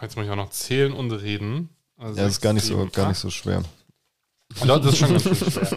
[0.00, 1.68] jetzt muss ich auch noch zählen und reden.
[1.98, 3.62] Also Ja, ist gar nicht so, gar nicht so schwer.
[4.64, 5.68] Ja, das ist schon ganz schön schwer.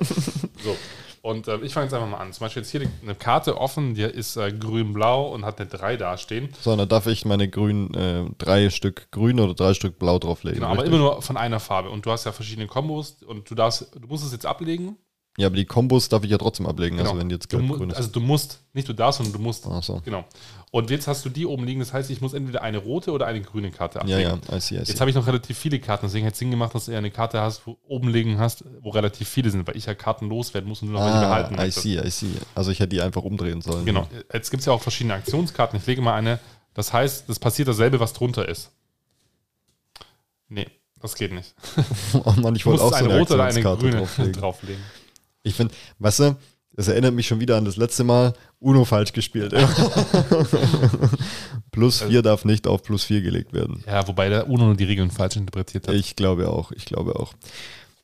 [1.22, 2.32] Und ähm, ich fange jetzt einfach mal an.
[2.32, 5.98] Zum Beispiel jetzt hier eine Karte offen, die ist äh, grün-blau und hat eine 3
[5.98, 6.50] dastehen.
[6.62, 10.60] So, dann darf ich meine grün, äh, drei Stück grün oder drei Stück blau drauflegen.
[10.60, 10.94] Genau, aber richtig?
[10.94, 11.90] immer nur von einer Farbe.
[11.90, 14.98] Und du hast ja verschiedene Kombos und du darfst, du musst es jetzt ablegen.
[15.38, 17.12] Ja, aber die Kombos darf ich ja trotzdem ablegen, Genau.
[17.12, 17.98] also wenn jetzt du, mu- gelb-grün ist.
[17.98, 19.66] also du musst, nicht du darfst, sondern du musst.
[19.70, 20.02] Ach so.
[20.04, 20.26] Genau.
[20.72, 23.26] Und jetzt hast du die oben liegen, das heißt, ich muss entweder eine rote oder
[23.26, 24.42] eine grüne Karte Ja, ablegen.
[24.50, 24.92] ja, I see, I see.
[24.92, 27.00] Jetzt habe ich noch relativ viele Karten, deswegen hätte es Sinn gemacht, dass du eher
[27.00, 30.30] eine Karte hast, wo oben liegen hast, wo relativ viele sind, weil ich ja Karten
[30.30, 31.80] loswerden muss und nur noch welche ah, behalten I möchte.
[31.82, 32.28] see, I see.
[32.54, 33.84] Also ich hätte die einfach umdrehen sollen.
[33.84, 34.08] Genau.
[34.32, 35.80] Jetzt gibt es ja auch verschiedene Aktionskarten.
[35.80, 36.40] Ich lege mal eine,
[36.76, 38.72] das heißt, das passiert dasselbe, was drunter ist.
[40.50, 40.68] Nee,
[41.02, 41.56] das geht nicht.
[42.26, 44.34] Oh Mann, ich wollte auch so eine eine rote oder eine grüne drauflegen.
[44.40, 44.84] drauflegen.
[45.42, 46.36] Ich finde, weißt du,
[46.80, 49.54] das erinnert mich schon wieder an das letzte Mal Uno falsch gespielt.
[51.74, 53.84] plus 4 darf nicht auf plus 4 gelegt werden.
[53.86, 55.94] Ja, wobei der Uno nur die Regeln falsch interpretiert hat.
[55.94, 57.34] Ich glaube auch, ich glaube auch.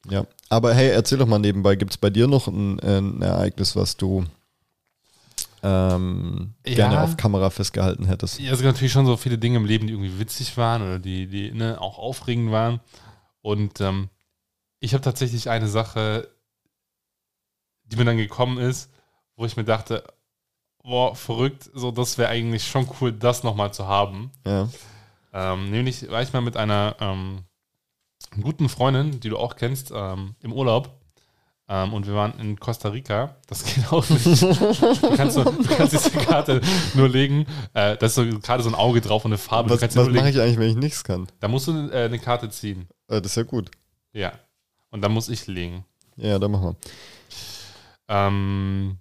[0.09, 3.77] Ja, aber hey, erzähl doch mal nebenbei, gibt es bei dir noch ein, ein Ereignis,
[3.77, 4.25] was du
[5.63, 6.75] ähm, Ja.
[6.75, 8.41] gerne auf Kamera festgehalten hättest?
[8.41, 10.99] Ja, es gibt natürlich schon so viele Dinge im Leben, die irgendwie witzig waren oder
[10.99, 12.81] die, die ne, auch aufregend waren.
[13.41, 14.09] Und ähm,
[14.81, 16.27] ich habe tatsächlich eine Sache,
[17.85, 18.91] die mir dann gekommen ist,
[19.35, 20.03] wo ich mir dachte,
[20.83, 24.31] boah, verrückt, so das wäre eigentlich schon cool, das nochmal zu haben.
[24.45, 24.69] Ja.
[25.33, 27.39] Ähm, nämlich war ich mal mit einer ähm,
[28.41, 31.01] guten Freundin, die du auch kennst, ähm, im Urlaub.
[31.67, 33.37] Ähm, und wir waren in Costa Rica.
[33.47, 34.25] Das geht auch nicht.
[34.25, 36.61] Du kannst, nur, du kannst diese Karte
[36.93, 37.47] nur legen.
[37.73, 39.71] Äh, da ist so gerade so ein Auge drauf und eine Farbe.
[39.71, 41.27] Was, was mache ich eigentlich, wenn ich nichts kann?
[41.39, 42.87] Da musst du äh, eine Karte ziehen.
[43.07, 43.71] Äh, das ist ja gut.
[44.13, 44.33] Ja.
[44.91, 45.85] Und dann muss ich legen.
[46.17, 46.75] Ja, dann machen wir.
[48.07, 48.97] Ähm,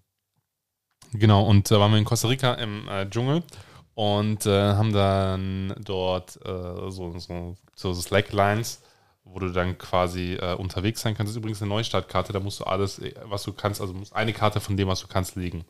[1.12, 3.42] genau, und da waren wir in Costa Rica im äh, Dschungel
[3.94, 8.82] und äh, haben dann dort äh, so, so, so Slacklines,
[9.24, 11.30] wo du dann quasi äh, unterwegs sein kannst.
[11.30, 14.14] Das ist übrigens eine Neustartkarte, da musst du alles, äh, was du kannst, also musst
[14.14, 15.64] eine Karte von dem, was du kannst, legen.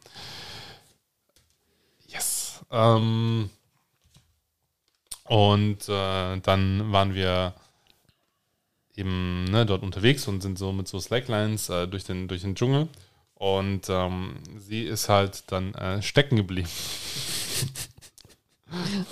[2.08, 2.64] Yes.
[2.70, 3.50] Ähm,
[5.24, 7.54] und äh, dann waren wir
[8.96, 12.88] eben ne, dort unterwegs und sind so mit so Slacklines durch, den, durch den Dschungel.
[13.34, 16.68] Und ähm, sie ist halt dann äh, stecken geblieben.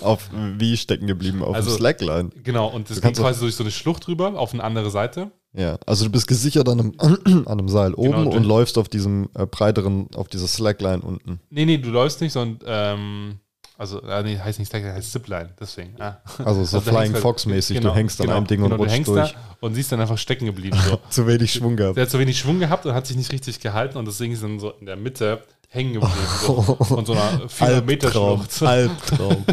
[0.01, 1.41] Auf wie stecken geblieben?
[1.43, 2.29] Auf Also- dem Slackline.
[2.43, 5.31] Genau, und das kannst auch- quasi durch so eine Schlucht rüber auf eine andere Seite.
[5.55, 6.93] Ja, also du bist gesichert an einem,
[7.45, 11.39] an einem Seil oben Genau, und läufst auf diesem äh, breiteren, auf dieser Slackline unten.
[11.49, 13.39] Nee, nee, du läufst nicht, sondern, ähm,
[13.83, 15.93] also, äh, nee, heißt nicht Slackline, heißt Zipline, deswegen.
[15.99, 16.21] Ah.
[16.45, 18.83] Also so du Flying halt- Fox mäßig, du hängst an einem Ding und genau, du
[18.83, 19.31] rutschst hängst durch.
[19.33, 20.77] Da und sie ist dann einfach stecken geblieben.
[20.89, 20.99] So.
[21.09, 21.97] Zu wenig Schwung gehabt.
[21.97, 24.41] Der hat zu wenig Schwung gehabt und hat sich nicht richtig gehalten und deswegen ist
[24.41, 26.13] dann so in der Mitte hängen geblieben.
[26.45, 28.11] So, von so einer 400 Meter.
[28.11, 28.61] Schlucht.
[28.63, 29.43] Albtraum.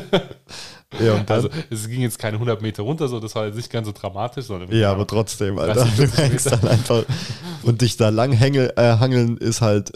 [1.00, 3.56] ja, und dann, Also es ging jetzt keine 100 Meter runter, so das war jetzt
[3.56, 5.74] nicht ganz so dramatisch, sondern ja, aber trotzdem, Alter.
[5.84, 7.04] 30, Du 40 hängst dann einfach.
[7.62, 9.92] Und dich da lang hängel, äh, hangeln ist halt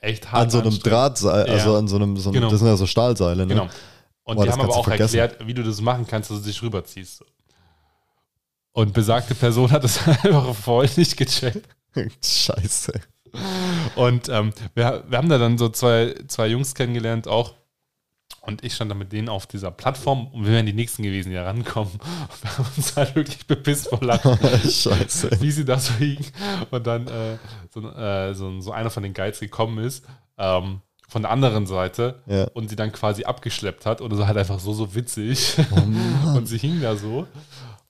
[0.00, 0.92] echt hart an so einem anstrengend.
[0.96, 1.52] Drahtseil, Ja.
[1.54, 2.50] also an so einem, so einem Genau.
[2.50, 3.54] das sind ja so Stahlseile, ne?
[3.54, 3.68] Genau.
[4.24, 5.18] Und Boah, die haben aber auch vergessen.
[5.18, 7.24] erklärt, wie du das machen kannst, dass du dich rüberziehst.
[8.72, 11.66] Und besagte Person hat das einfach voll nicht gecheckt.
[12.24, 12.92] Scheiße.
[13.96, 17.54] Und ähm, wir, wir haben da dann so zwei, zwei Jungs kennengelernt auch.
[18.42, 21.28] Und ich stand da mit denen auf dieser Plattform und wir wären die Nächsten gewesen,
[21.28, 21.92] die da rankommen.
[22.00, 24.38] Und wir haben uns halt wirklich bepisst vor Lachen,
[24.70, 25.40] Scheiße.
[25.42, 26.24] wie sie da so hingen.
[26.70, 27.36] Und dann äh,
[27.72, 30.04] so, äh, so, so einer von den Guides gekommen ist,
[30.38, 32.44] ähm, von der anderen Seite Ja.
[32.54, 34.00] und sie dann quasi abgeschleppt hat.
[34.00, 35.56] Und es war halt einfach so, so witzig.
[35.72, 35.76] Oh
[36.36, 37.26] und sie hing da so.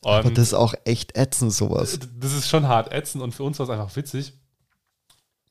[0.03, 1.99] Aber Und das ist auch echt ätzend, sowas.
[2.19, 4.33] das ist schon hart ätzend und für uns war es einfach witzig.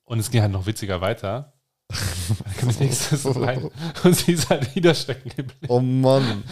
[0.04, 1.52] Und es ging halt noch witziger weiter.
[1.90, 3.70] Dann kam das nächste rein
[4.04, 5.66] und sie ist halt wieder stecken geblieben.
[5.68, 6.42] Oh Mann.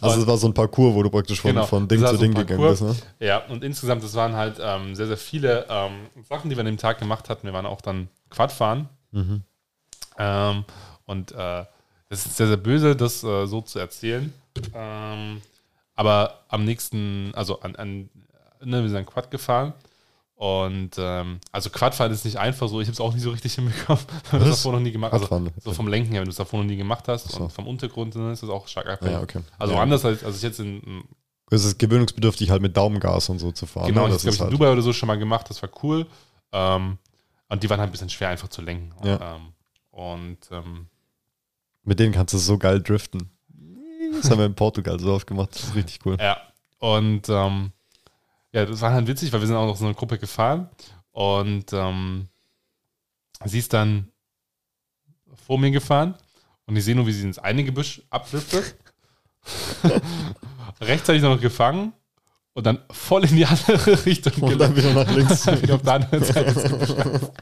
[0.00, 2.06] Also Und- es war so ein Parcours, wo du praktisch von, Genau, von Ding zu
[2.08, 2.96] so Ding gegangen bist, ne?
[3.20, 5.92] Ja, und insgesamt, das waren halt ähm, sehr, sehr viele ähm,
[6.28, 7.46] Sachen, die wir an dem Tag gemacht hatten.
[7.46, 8.88] Wir waren auch dann Quad fahren.
[9.12, 9.42] Mhm.
[10.18, 10.64] Ähm,
[11.06, 11.64] und äh,
[12.08, 14.32] das ist sehr, sehr böse, das äh, so zu erzählen.
[14.74, 15.40] Ähm,
[15.94, 18.10] aber am nächsten, also an, an
[18.62, 19.72] ne, wir sind Quad gefahren.
[20.42, 23.54] Und ähm, also Quadfahren ist nicht einfach so, ich habe es auch nicht so richtig
[23.54, 24.02] hinbekommen,
[24.32, 25.30] wenn du das davor noch nie gemacht hast.
[25.30, 27.44] Also, so vom Lenken her, wenn du es davor noch nie gemacht hast so.
[27.44, 29.12] und vom Untergrund dann ist das auch stark abhängig.
[29.14, 29.38] Ja, okay.
[29.56, 29.82] Also Ja.
[29.82, 31.04] anders als, als ich jetzt in,
[31.48, 33.86] Es ist gewöhnungsbedürftig, halt mit Daumengas und so zu fahren.
[33.86, 34.14] Genau, ne?
[34.14, 36.08] das, habe ich in halt, Dubai oder so schon mal gemacht, das war cool.
[36.50, 36.98] Ähm,
[37.48, 38.92] und die waren halt ein bisschen schwer einfach zu lenken.
[39.06, 39.36] Ja.
[39.36, 39.52] Ähm,
[39.92, 40.88] und ähm,
[41.84, 43.30] mit denen kannst du so geil driften.
[44.14, 45.50] Das haben wir in Portugal so oft gemacht.
[45.54, 46.18] Das ist richtig cool.
[46.20, 46.36] ja,
[46.80, 47.70] und ähm,
[48.52, 50.68] ja, das war halt witzig, weil wir sind auch noch so eine Gruppe gefahren
[51.12, 52.28] und ähm,
[53.44, 54.08] sie ist dann
[55.46, 56.14] vor mir gefahren
[56.66, 58.76] und ich sehe nur, wie sie ins eine Gebüsch abdriftet.
[60.80, 61.92] Rechtzeitig noch gefangen
[62.54, 65.46] und dann voll in die andere Richtung Und dann wieder nach links.
[65.46, 67.32] wieder auf der anderen Seite.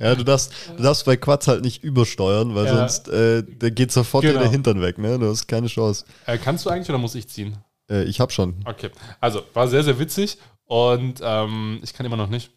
[0.00, 2.76] Ja, du darfst, du darfst bei Quads halt nicht übersteuern, weil Ja.
[2.88, 4.38] sonst äh, der geht sofort Genau.
[4.38, 5.18] dir der Hintern weg, ne?
[5.18, 6.04] Du hast keine Chance.
[6.26, 7.56] Äh, kannst du eigentlich oder muss ich ziehen?
[7.90, 8.62] Äh, ich hab schon.
[8.64, 8.90] Okay,
[9.20, 12.50] also war sehr, sehr witzig und ähm, ich kann immer noch nicht.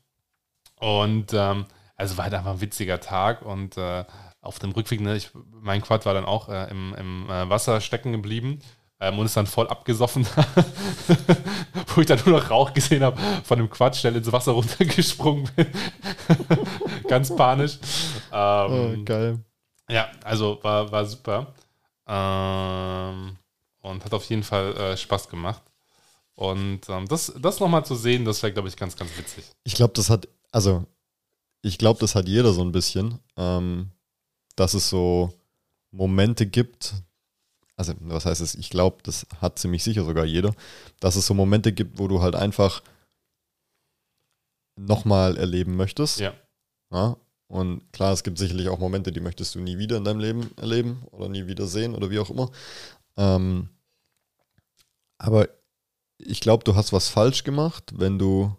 [0.80, 4.04] Und ähm, also war halt einfach ein witziger Tag und äh,
[4.42, 7.82] auf dem Rückweg, ne, ich, mein Quad war dann auch äh, im, im äh, Wasser
[7.82, 8.60] stecken geblieben
[9.00, 10.28] ähm, und ist dann voll abgesoffen,
[11.96, 15.50] wo ich dann nur noch Rauch gesehen habe von dem Quad, schnell ins Wasser runtergesprungen
[15.56, 15.68] bin.
[17.08, 17.80] Ganz panisch.
[18.32, 19.40] Oh, Ähm, geil.
[19.90, 21.54] ja, also war, war super.
[22.08, 23.38] Ähm,
[23.86, 25.62] und hat auf jeden Fall äh, Spaß gemacht.
[26.36, 29.46] Und ähm, das, das nochmal zu sehen, das wäre, glaube ich, ganz, ganz witzig.
[29.64, 30.86] Ich glaube, das hat, also,
[31.62, 33.92] ich glaube, das hat jeder so ein bisschen, ähm,
[34.56, 35.34] dass es so
[35.92, 36.94] Momente gibt,
[37.78, 38.56] also, was heißt es?
[38.56, 40.54] Ich glaube, das hat ziemlich sicher sogar jeder,
[41.00, 42.82] dass es so Momente gibt, wo du halt einfach
[44.78, 46.20] nochmal erleben möchtest.
[46.20, 46.34] Ja.
[46.92, 47.18] Ja?
[47.48, 50.52] Und klar, es gibt sicherlich auch Momente, die möchtest du nie wieder in deinem Leben
[50.58, 52.50] erleben oder nie wieder sehen oder wie auch immer.
[53.18, 53.70] Ähm,
[55.18, 55.50] aber
[56.18, 58.56] ich glaube, du hast was falsch gemacht, wenn du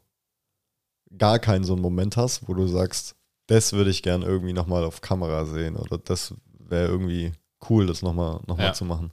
[1.16, 3.14] gar keinen so einen Moment hast, wo du sagst,
[3.46, 7.32] das würde ich gern irgendwie nochmal auf Kamera sehen oder das wäre irgendwie
[7.70, 8.72] cool, das nochmal noch mal Ja.
[8.72, 9.12] zu machen.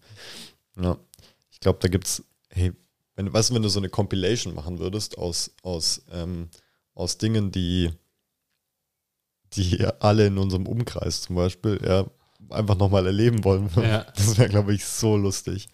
[0.76, 0.98] Ja.
[1.52, 2.74] Ich glaube, da gibt's, hey,
[3.16, 6.50] wenn, weißt du, wenn du so eine Compilation machen würdest aus, aus, ähm,
[6.96, 7.92] aus Dingen, die,
[9.54, 12.06] die alle in unserem Umkreis zum Beispiel, ja,
[12.50, 13.70] einfach nochmal erleben wollen.
[13.78, 14.04] Ja.
[14.16, 15.70] Das wäre, glaube ich, so lustig.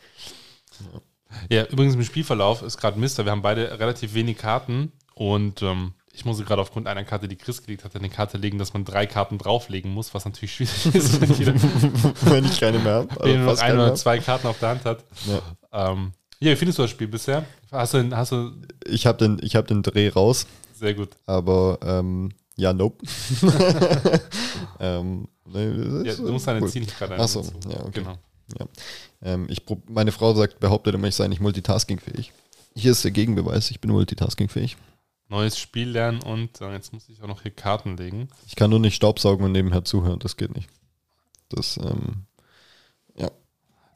[0.82, 1.02] Ja,
[1.50, 3.26] übrigens im Spielverlauf ist gerade Mister.
[3.26, 7.36] Wir haben beide relativ wenig Karten und ähm, ich muss gerade aufgrund einer Karte, die
[7.38, 10.86] Chris gelegt hat, eine Karte legen, dass man drei Karten drauflegen muss, was natürlich schwierig
[10.96, 11.54] ist, wenn jeder
[12.22, 13.16] wenn ich keine mehr habe.
[13.22, 15.04] wenn nur ein oder zwei Karten auf der Hand hat.
[15.72, 15.92] Ja.
[15.92, 17.46] Ähm, ja, wie findest du das Spiel bisher?
[17.72, 18.52] Hast du, hast du
[18.86, 21.10] Ich habe den, ich hab den Dreh raus, sehr gut.
[21.26, 23.06] aber ähm, ja, nope.
[24.80, 26.70] ähm, nee, Ja, du musst deine cool.
[26.70, 27.72] Ziel nicht gerade Ach so, einsetzen.
[27.72, 27.92] ja, okay.
[28.02, 28.18] Genau.
[29.22, 32.32] Ähm, ich, meine Frau sagt, behauptet immer, ich sei nicht multitaskingfähig.
[32.76, 34.78] Hier ist der Gegenbeweis, ich bin multitaskingfähig.
[35.28, 38.30] Neues Spiel lernen und äh, jetzt muss ich auch noch hier Karten legen.
[38.48, 40.70] Ich kann nur nicht Staubsaugen und nebenher zuhören, das geht nicht.
[41.50, 42.26] Das, ähm,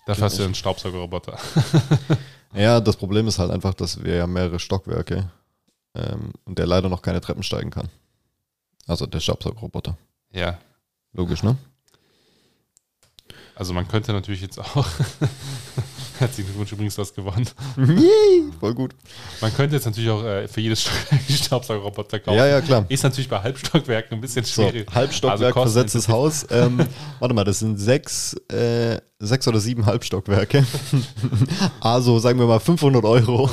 [0.06, 1.38] Dafür hast du ja einen Staubsaugerroboter.
[2.54, 5.32] ja, das Problem ist halt einfach, dass wir ja mehrere Stockwerke
[5.96, 7.90] ähm, und der leider noch keine Treppen steigen kann.
[8.86, 9.98] Also der Staubsaugerroboter.
[10.32, 10.58] ja,
[11.14, 11.58] Logisch, ne?
[13.56, 14.86] Also man könnte natürlich jetzt auch.
[16.20, 17.50] Herzlichen Glückwunsch, übrigens, du hast gewonnen.
[17.76, 18.94] Yay, voll gut.
[19.42, 22.38] Man könnte jetzt natürlich auch äh, für jedes Stockwerk einen Staubsaugerroboter kaufen.
[22.38, 22.86] Ja, ja, klar.
[22.88, 24.94] Ist natürlich bei Halbstockwerken ein bisschen So, schwierig.
[24.94, 26.46] Halbstockwerk, Also versetztes Haus.
[26.54, 26.86] Ähm,
[27.20, 30.64] warte mal, das sind sechs, äh, sechs oder sieben Halbstockwerke.
[31.80, 33.50] also sagen wir mal 500 Euro.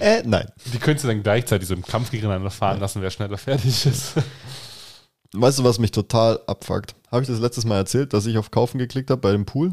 [0.00, 0.50] äh, nein.
[0.72, 4.14] Die könntest du dann gleichzeitig so im Kampf gegeneinander fahren lassen, wer schneller fertig ist.
[5.32, 6.96] Weißt du, was mich total abfuckt?
[7.10, 9.72] Habe ich das letztes Mal erzählt, dass ich auf Kaufen geklickt habe bei dem Pool?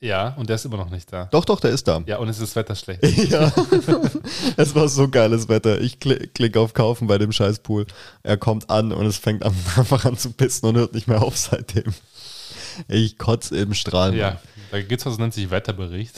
[0.00, 1.24] Ja, und der ist immer noch nicht da.
[1.32, 2.00] Doch, doch, der ist da.
[2.06, 3.02] Ja, und es ist das Wetter schlecht.
[3.30, 3.52] Ja,
[4.56, 5.80] es war so geiles Wetter.
[5.80, 7.84] Ich kli- klick auf Kaufen bei dem Scheißpool.
[8.22, 11.20] Er kommt an und es fängt an, einfach an zu pissen und hört nicht mehr
[11.22, 11.92] auf seitdem.
[12.86, 14.16] Ich kotze im Strahlen.
[14.16, 16.14] Ja, da gibt es was, das nennt sich Wetterbericht.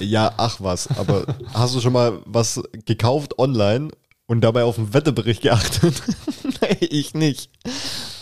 [0.00, 0.88] Ja, ach was.
[0.98, 3.90] Aber hast du schon mal was gekauft online
[4.26, 6.02] und dabei auf den Wetterbericht geachtet?
[6.62, 7.48] nee, ich nicht.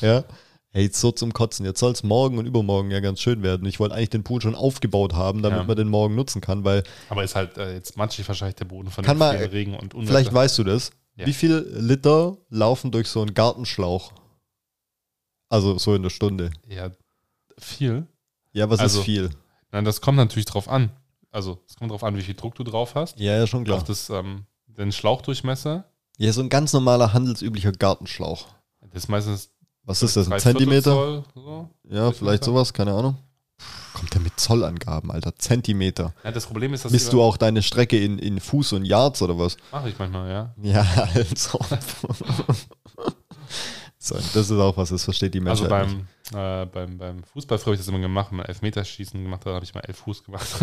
[0.02, 0.24] Ja.
[0.70, 1.64] Hey, so zum Kotzen.
[1.64, 3.66] Jetzt soll es morgen und übermorgen ja ganz schön werden.
[3.66, 5.64] Ich wollte eigentlich den Pool schon aufgebaut haben, damit Ja.
[5.64, 8.90] man den morgen nutzen kann, weil Aber ist halt äh, jetzt matschig wahrscheinlich der Boden
[8.90, 10.12] von Kann man- Regen und Unwetter.
[10.12, 10.90] vielleicht weißt du das.
[11.16, 11.26] Ja.
[11.26, 14.12] Wie viel Liter laufen durch so einen Gartenschlauch?
[15.48, 16.50] Also so in der Stunde.
[16.68, 16.90] Ja,
[17.58, 18.06] viel.
[18.52, 19.30] Ja, was Also- ist viel?
[19.72, 20.90] Nein, das kommt natürlich drauf an.
[21.30, 23.18] Also, es kommt drauf an, wie viel Druck du drauf hast.
[23.20, 23.78] Ja, ja, schon klar.
[23.78, 25.84] Auf das, ähm, den Schlauchdurchmesser.
[26.16, 28.46] Ja, so ein ganz normaler handelsüblicher Gartenschlauch.
[28.80, 29.50] Das ist meistens
[29.88, 30.30] Was ist das?
[30.30, 30.92] Ein Zentimeter?
[30.92, 31.68] Zoll, so.
[31.88, 33.16] Ja, vielleicht sowas, keine Ahnung.
[33.94, 35.34] Kommt der mit Zollangaben, Alter?
[35.36, 36.12] Zentimeter.
[36.22, 39.22] Ja, das Problem ist, dass Misst du auch deine Strecke in, in Fuß und Yards
[39.22, 39.56] oder was?
[39.72, 40.54] Mache ich manchmal, ja.
[40.60, 41.58] Ja, also.
[44.00, 46.06] So, das ist auch was, das versteht die Also Menschheit nicht.
[46.32, 49.54] beim, äh, beim, beim Fußball früher habe ich das immer gemacht, man Elfmeterschießen gemacht hat,
[49.54, 50.46] habe ich mal elf Fuß gemacht.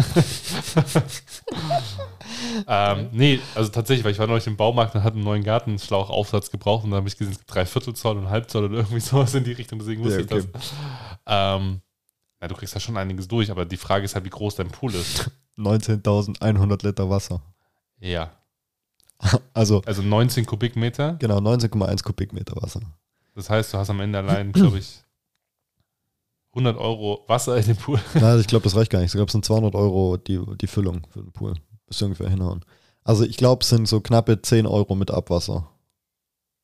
[2.67, 6.51] ähm, nee, also tatsächlich, weil ich war neulich im Baumarkt und hatte einen neuen Gartenschlauchaufsatz
[6.51, 9.33] gebraucht und da habe ich gesehen, drei Viertel Zoll und halb Zoll oder irgendwie sowas
[9.35, 10.39] in die Richtung, deswegen wusste Ja, okay.
[10.39, 10.73] ich das.
[11.25, 11.81] Ähm,
[12.41, 14.69] ja, du kriegst ja schon einiges durch, aber die Frage ist halt, wie groß dein
[14.69, 15.29] Pool ist.
[15.57, 17.41] 19.100 Liter Wasser.
[17.99, 18.31] Ja,
[19.53, 21.13] Also also 19 Kubikmeter.
[21.13, 22.81] genau 19,1 Kubikmeter Wasser.
[23.35, 25.03] Das heißt, du hast am Ende allein, glaube ich,
[26.51, 27.99] 100 Euro Wasser in dem Pool.
[28.13, 29.07] Nein, ich glaube, das reicht gar nicht.
[29.07, 31.53] Ich glaube, es sind 200 Euro die, die Füllung für den Pool.
[31.87, 32.63] Bis ungefähr hinhauen.
[33.03, 35.69] Also ich glaube, es sind so knappe 10 Euro mit Abwasser.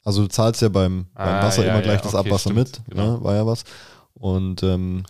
[0.03, 2.49] Also du zahlst ja beim, beim Ah, Wasser ja, immer ja, gleich das okay, Abwasser
[2.51, 2.81] stimmt, mit.
[2.89, 3.17] genau.
[3.17, 3.23] Ne?
[3.23, 3.65] War ja was.
[4.13, 5.03] Und ähm,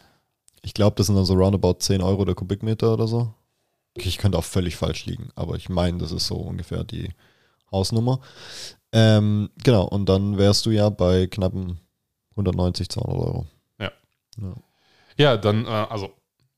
[0.64, 3.34] ich glaube, das sind dann so roundabout 10 Euro der Kubikmeter oder so.
[3.96, 7.10] Ich könnte auch völlig falsch liegen, aber ich meine, das ist so ungefähr die
[7.72, 8.20] Hausnummer.
[8.94, 11.80] Ähm, genau, und dann wärst du ja bei knappen
[12.32, 13.46] 190, 200 Euro.
[15.18, 16.10] Ja, dann, äh, also,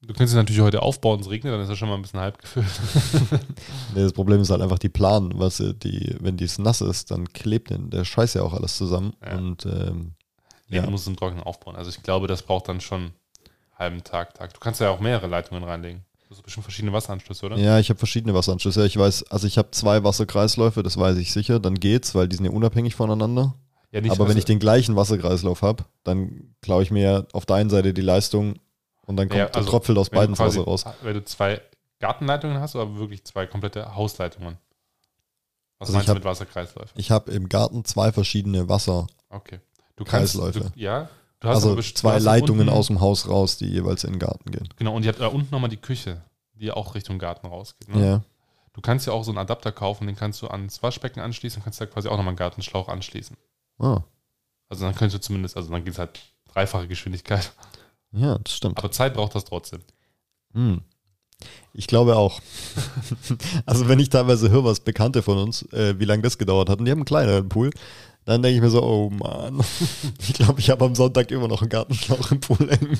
[0.01, 2.19] du kannst es natürlich heute aufbauen, es regnet, dann ist er schon mal ein bisschen
[2.19, 2.65] halb gefüllt.
[3.95, 7.31] Nee, das Problem ist halt einfach die Plan, was die, wenn dies nass ist, dann
[7.33, 9.13] klebt denn der Scheiß ja auch alles zusammen.
[9.25, 9.37] Ja.
[9.37, 10.13] Und ähm,
[10.69, 10.83] Nee, Ja.
[10.83, 11.75] du musst es im Trockenen aufbauen.
[11.75, 13.11] Also ich glaube, das braucht dann schon einen
[13.77, 14.53] halben Tag, Tag.
[14.53, 16.03] Du kannst ja auch mehrere Leitungen reinlegen.
[16.33, 17.57] Du hast bestimmt verschiedene Wasseranschlüsse, oder?
[17.57, 18.85] ja, ich habe verschiedene Wasseranschlüsse.
[18.87, 22.35] Ich weiß, also ich habe zwei Wasserkreisläufe, das weiß ich sicher, dann geht's, weil die
[22.35, 23.53] sind ja unabhängig voneinander.
[23.91, 27.45] Ja, nicht, Aber wenn also- ich den gleichen Wasserkreislauf habe, dann klaue ich mir auf
[27.45, 28.55] der einen Seite die Leistung
[29.05, 30.85] und dann kommt Ja, der also Tropfen aus wenn du beiden quasi- Wasser raus.
[31.03, 31.61] Wenn du zwei
[31.99, 34.57] Gartenleitungen hast oder wirklich zwei komplette Hausleitungen?
[35.77, 36.91] Was Also meinst du hab- mit Wasserkreisläufen?
[36.99, 39.59] Ich habe im Garten zwei verschiedene Wasser, Okay.
[39.95, 40.71] Du kannst, Kreisläufe.
[40.73, 41.09] Du, ja,
[41.43, 44.69] du hast also zwei Leitungen aus dem Haus raus, die jeweils in den Garten gehen.
[44.77, 46.23] Genau, und ihr habt da unten nochmal die Küche,
[46.55, 47.93] die auch Richtung Garten rausgeht.
[47.93, 48.05] Ne?
[48.05, 48.23] Ja.
[48.71, 51.63] Du kannst ja auch so einen Adapter kaufen, den kannst du ans Waschbecken anschließen und
[51.63, 53.37] kannst da quasi auch nochmal einen Gartenschlauch anschließen.
[53.77, 54.01] Ah,
[54.69, 56.19] Also dann könntest du zumindest, also dann geht es halt
[56.51, 57.51] dreifache Geschwindigkeit.
[58.13, 58.77] ja, das stimmt.
[58.77, 59.81] Aber Zeit braucht das trotzdem.
[60.53, 60.81] Hm.
[61.73, 62.39] Ich glaube auch.
[63.65, 66.79] also wenn ich teilweise höre, was Bekannte von uns, äh, wie lange das gedauert hat,
[66.79, 67.69] und die haben einen kleineren Pool,
[68.25, 69.61] dann denke ich mir so, oh Mann,
[70.19, 72.97] ich glaube, ich habe am Sonntag immer noch einen Gartenschlauch im Pool hängen.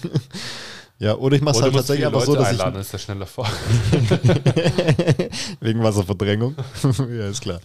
[0.99, 3.25] ja, oder ich mache es halt tatsächlich einfach so, Leute dass einladen, ist ja schneller
[3.25, 3.47] vor.
[3.91, 4.09] ich
[5.62, 6.55] wegen Wasserverdrängung.
[6.83, 7.62] ja, ist klar.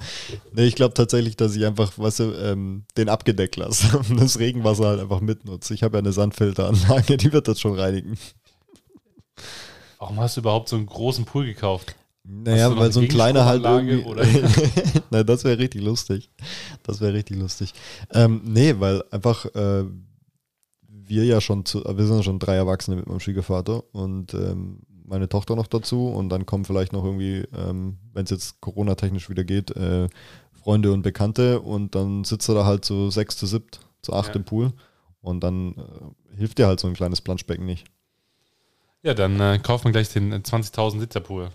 [0.52, 4.38] Nee, ich glaube tatsächlich, dass ich einfach, weißt du, ähm, den abgedeckt lasse und das
[4.38, 5.74] Regenwasser halt einfach mitnutze.
[5.74, 8.16] Ich habe ja eine Sandfilteranlage, die wird das schon reinigen.
[9.98, 11.96] Warum hast du überhaupt so einen großen Pool gekauft?
[12.30, 14.04] Naja, weil so ein eine kleiner halt irgendwie.
[15.10, 16.30] Nein, das wäre richtig lustig.
[16.82, 17.72] Das wäre richtig lustig.
[18.12, 19.84] Ähm, nee, weil einfach äh,
[20.86, 24.80] wir ja schon zu, wir sind ja schon drei Erwachsene mit meinem Schwiegervater und ähm,
[25.06, 29.30] meine Tochter noch dazu und dann kommen vielleicht noch irgendwie, ähm, wenn es jetzt Corona-technisch
[29.30, 30.08] wieder geht, äh,
[30.52, 34.28] Freunde und Bekannte und dann sitzt er da halt so sechs zu siebt, zu acht
[34.28, 34.34] Ja.
[34.36, 34.72] im Pool
[35.22, 37.86] und dann äh, hilft dir halt so ein kleines Planschbecken nicht.
[39.02, 41.48] Ja, dann äh, kauft man gleich den äh, 20.000 Liter Pool.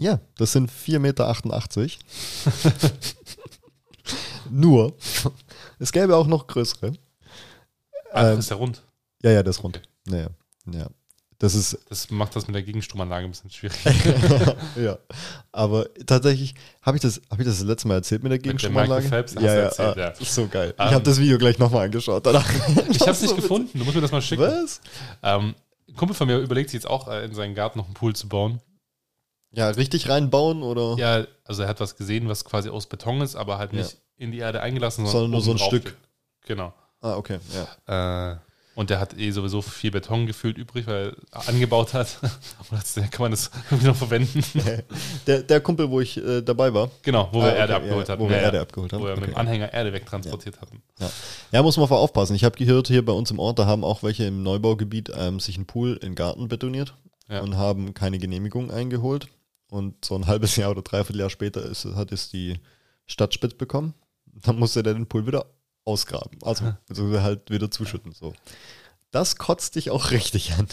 [0.00, 1.34] Ja, das sind 4,88 Meter.
[4.50, 4.96] Nur,
[5.78, 6.92] es gäbe auch noch größere.
[8.12, 8.82] Ah, Ähm, ist ja rund.
[9.22, 9.82] Ja, ja, das ist rund.
[10.08, 10.28] Ja,
[10.72, 10.86] ja.
[11.38, 13.76] Das ist, Das macht das mit der Gegenstromanlage ein bisschen schwierig.
[14.76, 14.98] ja.
[15.52, 18.42] Aber tatsächlich, habe ich, das, hab ich das das letzte Mal erzählt mit der der
[18.42, 19.04] Gegenstromanlage?
[19.04, 20.08] Michael Phelps ja, ja, erzählt, ah, ja.
[20.08, 20.74] Ist so geil.
[20.78, 22.24] Ähm, ich habe das Video gleich nochmal angeschaut.
[22.24, 22.46] Danach.
[22.90, 23.78] Ich habe es nicht gefunden.
[23.78, 24.42] Du musst mir das mal schicken.
[24.42, 24.80] Was?
[25.22, 25.54] Ähm,
[25.88, 28.14] ein Kumpel von mir überlegt sich jetzt auch, äh, in seinen Garten noch einen Pool
[28.14, 28.60] zu bauen.
[29.52, 30.96] Ja, richtig reinbauen oder?
[30.98, 33.80] Ja, also er hat was gesehen, was quasi aus Beton ist, aber halt Ja.
[33.82, 35.82] nicht in die Erde eingelassen, Sondern nur so ein Stück.
[35.88, 35.96] steht.
[36.46, 36.72] Genau.
[37.00, 37.38] Ah, okay,
[37.86, 38.32] ja.
[38.32, 38.36] Äh,
[38.76, 42.18] und der hat eh sowieso viel Beton gefühlt übrig, weil er angebaut hat.
[42.70, 44.42] Und jetzt kann man das irgendwie noch verwenden.
[45.26, 47.78] Der, der Kumpel, wo ich äh, dabei war, Genau, wo Ah, wir okay, Erde ja,
[47.78, 48.22] abgeholt hatten.
[48.22, 48.46] wo wir Ja, ja.
[48.46, 49.00] Erde abgeholt haben.
[49.02, 49.32] Wo wir mit Okay.
[49.32, 50.82] dem Anhänger Erde wegtransportiert hatten.
[51.50, 52.36] Ja, muss man vor aufpassen.
[52.36, 55.40] Ich habe gehört, hier bei uns im Ort, da haben auch welche im Neubaugebiet ähm,
[55.40, 56.94] sich einen Pool in den Garten betoniert
[57.28, 57.40] Ja.
[57.40, 59.26] und haben keine Genehmigung eingeholt.
[59.70, 62.58] Und so ein halbes Jahr oder dreiviertel Jahr später ist, hat es die
[63.06, 63.94] Stadt spitz bekommen.
[64.26, 65.46] Dann musste der den Pool wieder
[65.84, 66.38] ausgraben.
[66.42, 68.12] Also, also halt wieder zuschütten.
[68.12, 68.32] So.
[69.10, 70.66] Das kotzt dich auch richtig an.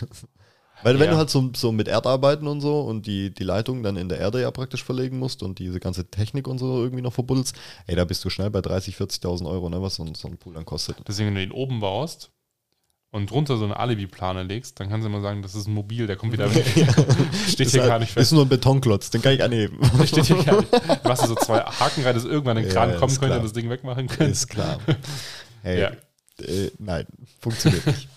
[0.83, 1.11] Weil wenn Ja.
[1.13, 4.19] du halt so, so mit Erdarbeiten und so und die, die Leitung dann in der
[4.19, 7.55] Erde ja praktisch verlegen musst und diese ganze Technik und so irgendwie noch verbuddelst,
[7.87, 10.37] ey, da bist du schnell bei 30.000, 40.000 Euro, ne, was so ein, so ein
[10.37, 10.97] Pool dann kostet.
[11.07, 12.31] Deswegen, wenn du ihn oben baust
[13.17, 16.07] und drunter so eine Alibi-Plane legst, dann kannst du immer sagen, das ist ein Mobil,
[16.07, 16.65] der kommt wieder weg.
[17.47, 18.31] Steht Ist hier halt- gar nicht Ist fest.
[18.33, 19.79] nur ein Betonklotz, den kann ich anheben.
[19.99, 20.71] Der steht hier gar nicht.
[20.73, 23.35] Du machst so zwei Haken rein, dass irgendwann ein Ja, Kran ja, kommen ist könnte
[23.37, 24.31] und das Ding wegmachen könnte.
[24.31, 24.79] Ist klar.
[25.63, 25.91] Hey, Ja.
[26.45, 27.05] äh, nein,
[27.41, 28.07] funktioniert nicht.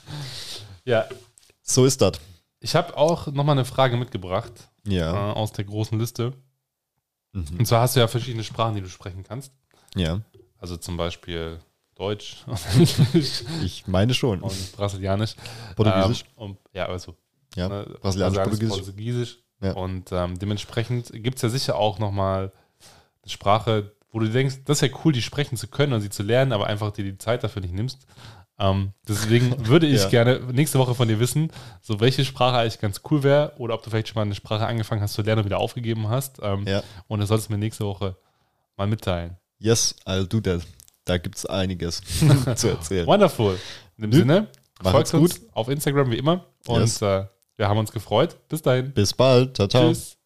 [0.84, 1.06] Ja,
[1.62, 2.12] So ist das.
[2.60, 4.52] ich habe auch nochmal eine Frage mitgebracht
[4.86, 5.30] Ja.
[5.30, 6.34] äh, aus der großen Liste.
[7.32, 7.46] Mhm.
[7.58, 9.52] Und zwar hast du ja verschiedene Sprachen, die du sprechen kannst.
[9.96, 10.20] Ja,
[10.58, 11.58] Also zum Beispiel
[12.00, 12.58] Deutsch und
[13.12, 14.40] Englisch ich meine schon.
[14.40, 15.34] und Brasilianisch.
[15.76, 16.24] Portugiesisch.
[16.38, 17.14] Ähm, und, ja, also.
[17.54, 18.76] ja, ne, brasilianisch, Portugiesisch.
[18.78, 19.38] Portugiesisch.
[19.62, 19.72] Ja.
[19.72, 22.52] Und ähm, dementsprechend gibt es ja sicher auch nochmal
[23.22, 26.08] eine Sprache, wo du denkst, das ist ja cool, die sprechen zu können und sie
[26.08, 28.06] zu lernen, aber einfach dir die Zeit dafür nicht nimmst.
[28.58, 30.08] Ähm, deswegen würde ich Ja.
[30.08, 33.82] gerne nächste Woche von dir wissen, so welche Sprache eigentlich ganz cool wäre oder ob
[33.82, 36.38] du vielleicht schon mal eine Sprache angefangen hast zu lernen und wieder aufgegeben hast.
[36.42, 36.82] Ähm, Ja.
[37.08, 38.16] Und das solltest du mir nächste Woche
[38.78, 39.36] mal mitteilen.
[39.58, 40.62] Yes, I'll do that.
[41.10, 42.02] Da gibt es einiges
[42.54, 43.04] zu erzählen.
[43.04, 43.58] Wonderful.
[43.96, 44.12] In dem.
[44.12, 44.46] Sinne,
[44.80, 47.02] Macht's folgt uns auf Instagram wie immer und Yes.
[47.02, 47.24] äh,
[47.56, 48.36] wir haben uns gefreut.
[48.48, 48.92] Bis dahin.
[48.92, 49.56] Bis bald.
[49.56, 49.88] Ciao, ciao.
[49.88, 50.19] Tschüss.